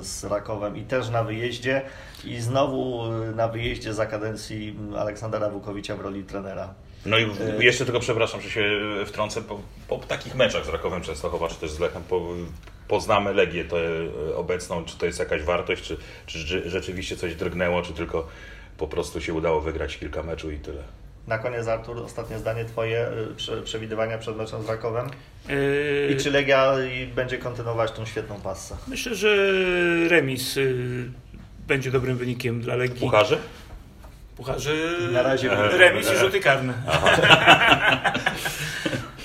z 0.00 0.24
Rakowem 0.24 0.76
i 0.76 0.82
też 0.82 1.10
na 1.10 1.24
wyjeździe. 1.24 1.82
I 2.24 2.40
znowu 2.40 3.02
na 3.34 3.48
wyjeździe 3.48 3.94
za 3.94 4.06
kadencji 4.06 4.76
Aleksandra 4.98 5.48
Wukowicza 5.50 5.96
w 5.96 6.00
roli 6.00 6.24
trenera. 6.24 6.74
No 7.06 7.18
i 7.18 7.26
w- 7.26 7.62
jeszcze 7.62 7.84
tylko 7.84 8.00
przepraszam, 8.00 8.40
że 8.40 8.50
się 8.50 8.80
wtrącę, 9.06 9.42
po, 9.42 9.60
po 9.88 9.96
takich 9.98 10.34
meczach 10.34 10.64
z 10.64 10.68
Rakowem 10.68 11.02
Częstochowa, 11.02 11.48
czy 11.48 11.54
też 11.54 11.70
z 11.70 11.78
Lechem, 11.80 12.02
po, 12.02 12.28
poznamy 12.88 13.34
Legię 13.34 13.64
tę 13.64 13.76
e, 14.30 14.36
obecną, 14.36 14.84
czy 14.84 14.98
to 14.98 15.06
jest 15.06 15.18
jakaś 15.18 15.42
wartość, 15.42 15.82
czy, 15.82 15.96
czy 16.26 16.38
rze- 16.38 16.68
rzeczywiście 16.70 17.16
coś 17.16 17.34
drgnęło, 17.34 17.82
czy 17.82 17.92
tylko 17.92 18.28
po 18.78 18.86
prostu 18.88 19.20
się 19.20 19.34
udało 19.34 19.60
wygrać 19.60 19.98
kilka 19.98 20.22
meczów 20.22 20.52
i 20.52 20.58
tyle. 20.58 20.82
Na 21.26 21.38
koniec 21.38 21.68
Artur, 21.68 21.98
ostatnie 21.98 22.38
zdanie 22.38 22.64
Twoje, 22.64 23.06
prze- 23.36 23.62
przewidywania 23.62 24.18
przed 24.18 24.36
meczem 24.36 24.62
z 24.62 24.68
Rakowem. 24.68 25.06
I 26.10 26.16
czy 26.16 26.30
Legia 26.30 26.74
będzie 27.14 27.38
kontynuować 27.38 27.92
tą 27.92 28.06
świetną 28.06 28.40
passę? 28.40 28.76
Myślę, 28.88 29.14
że 29.14 29.46
remis 30.08 30.58
będzie 31.66 31.90
dobrym 31.90 32.16
wynikiem 32.16 32.60
dla 32.60 32.76
Legii. 32.76 33.00
Pucharze? 33.00 33.38
Pucharze 34.40 34.70
Na 35.12 35.22
razie 35.22 35.48
remis 35.78 36.12
i 36.12 36.16
rzuty 36.16 36.40
karne. 36.40 36.74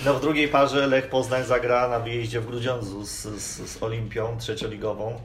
No 0.06 0.13
w 0.13 0.21
drugiej 0.21 0.47
parze 0.47 0.88
Lech 0.88 1.10
Poznań 1.10 1.43
zagra 1.43 1.88
na 1.88 1.99
wyjeździe 1.99 2.41
w 2.41 2.45
Grudziądzu 2.45 3.06
z, 3.06 3.10
z, 3.12 3.69
z 3.71 3.84
Olimpią 3.84 4.38
trzecioligową. 4.39 5.21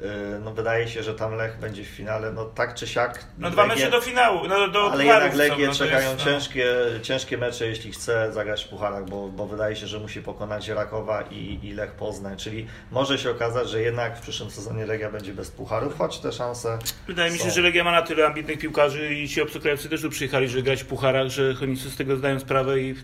Yy, 0.00 0.40
No 0.44 0.54
wydaje 0.54 0.88
się, 0.88 1.02
że 1.02 1.14
tam 1.14 1.34
Lech 1.34 1.58
będzie 1.58 1.84
w 1.84 1.86
finale, 1.86 2.32
no 2.32 2.44
tak 2.44 2.74
czy 2.74 2.86
siak. 2.86 3.24
No 3.38 3.50
dwa 3.50 3.62
Legię- 3.62 3.68
mecze 3.68 3.90
do 3.90 4.00
finału, 4.00 4.48
no 4.48 4.68
do 4.68 4.92
Ale 4.92 5.04
jednak 5.04 5.32
są, 5.32 5.38
Legię 5.38 5.66
no 5.66 5.74
czekają 5.74 6.10
jest, 6.10 6.18
no. 6.18 6.32
ciężkie, 6.32 6.66
ciężkie 7.02 7.38
mecze, 7.38 7.66
jeśli 7.66 7.92
chce 7.92 8.32
zagrać 8.32 8.64
w 8.64 8.68
pucharach, 8.68 9.04
bo, 9.04 9.28
bo 9.28 9.46
wydaje 9.46 9.76
się, 9.76 9.86
że 9.86 9.98
musi 9.98 10.22
pokonać 10.22 10.68
Rakowa 10.68 11.22
i, 11.22 11.58
i 11.62 11.72
Lech 11.72 11.90
Poznań. 11.92 12.36
Czyli 12.36 12.66
może 12.90 13.18
się 13.18 13.30
okazać, 13.30 13.70
że 13.70 13.80
jednak 13.82 14.18
w 14.18 14.20
przyszłym 14.20 14.50
sezonie 14.50 14.86
Legia 14.86 15.10
będzie 15.10 15.32
bez 15.34 15.50
pucharów, 15.50 15.98
choć 15.98 16.18
te 16.18 16.32
szanse. 16.32 16.78
Wydaje 17.06 17.32
mi 17.32 17.38
się, 17.38 17.44
są. 17.44 17.50
że 17.50 17.60
Legia 17.60 17.84
ma 17.84 17.92
na 17.92 18.02
tyle 18.02 18.26
ambitnych 18.26 18.58
piłkarzy 18.58 19.14
i 19.14 19.28
ci 19.28 19.40
obcokrajowcy 19.42 19.88
też 19.88 20.02
tu 20.02 20.10
przyjechali, 20.10 20.48
żeby 20.48 20.62
grać 20.62 20.82
w 20.82 20.86
pucharach, 20.86 21.28
że 21.28 21.54
oni 21.62 21.76
sobie 21.76 21.90
z 21.90 21.96
tego 21.96 22.16
zdają 22.16 22.40
sprawę 22.40 22.80
i 22.80 22.94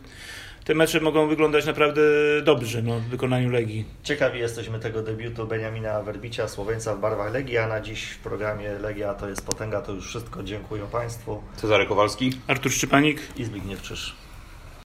te 0.67 0.75
mecze 0.75 1.01
mogą 1.01 1.29
wyglądać 1.29 1.67
naprawdę 1.67 2.03
dobrze 2.43 2.83
no, 2.83 3.01
w 3.01 3.03
wykonaniu 3.03 3.51
Legii. 3.51 3.85
Ciekawi 4.03 4.41
jesteśmy 4.41 4.79
tego 4.79 5.03
debiutu 5.03 5.47
Beniamina 5.47 6.03
Werbicia, 6.03 6.49
Słoweńca 6.49 6.95
w 6.95 7.01
barwach 7.01 7.33
Legii, 7.33 7.59
a 7.59 7.69
na 7.69 7.81
dziś 7.81 8.03
w 8.05 8.19
programie 8.19 8.71
Legia 8.79 9.15
to 9.15 9.29
jest 9.29 9.47
potęga, 9.47 9.81
to 9.81 9.93
już 9.93 10.07
wszystko. 10.07 10.43
Dziękuję 10.43 10.83
Państwu 10.93 11.43
Cezary 11.57 11.87
Kowalski? 11.87 12.33
Artur 12.47 12.73
Szczypanik. 12.73 13.21
i 13.37 13.45
Zbigniew 13.45 13.83
Czyż. 13.83 14.26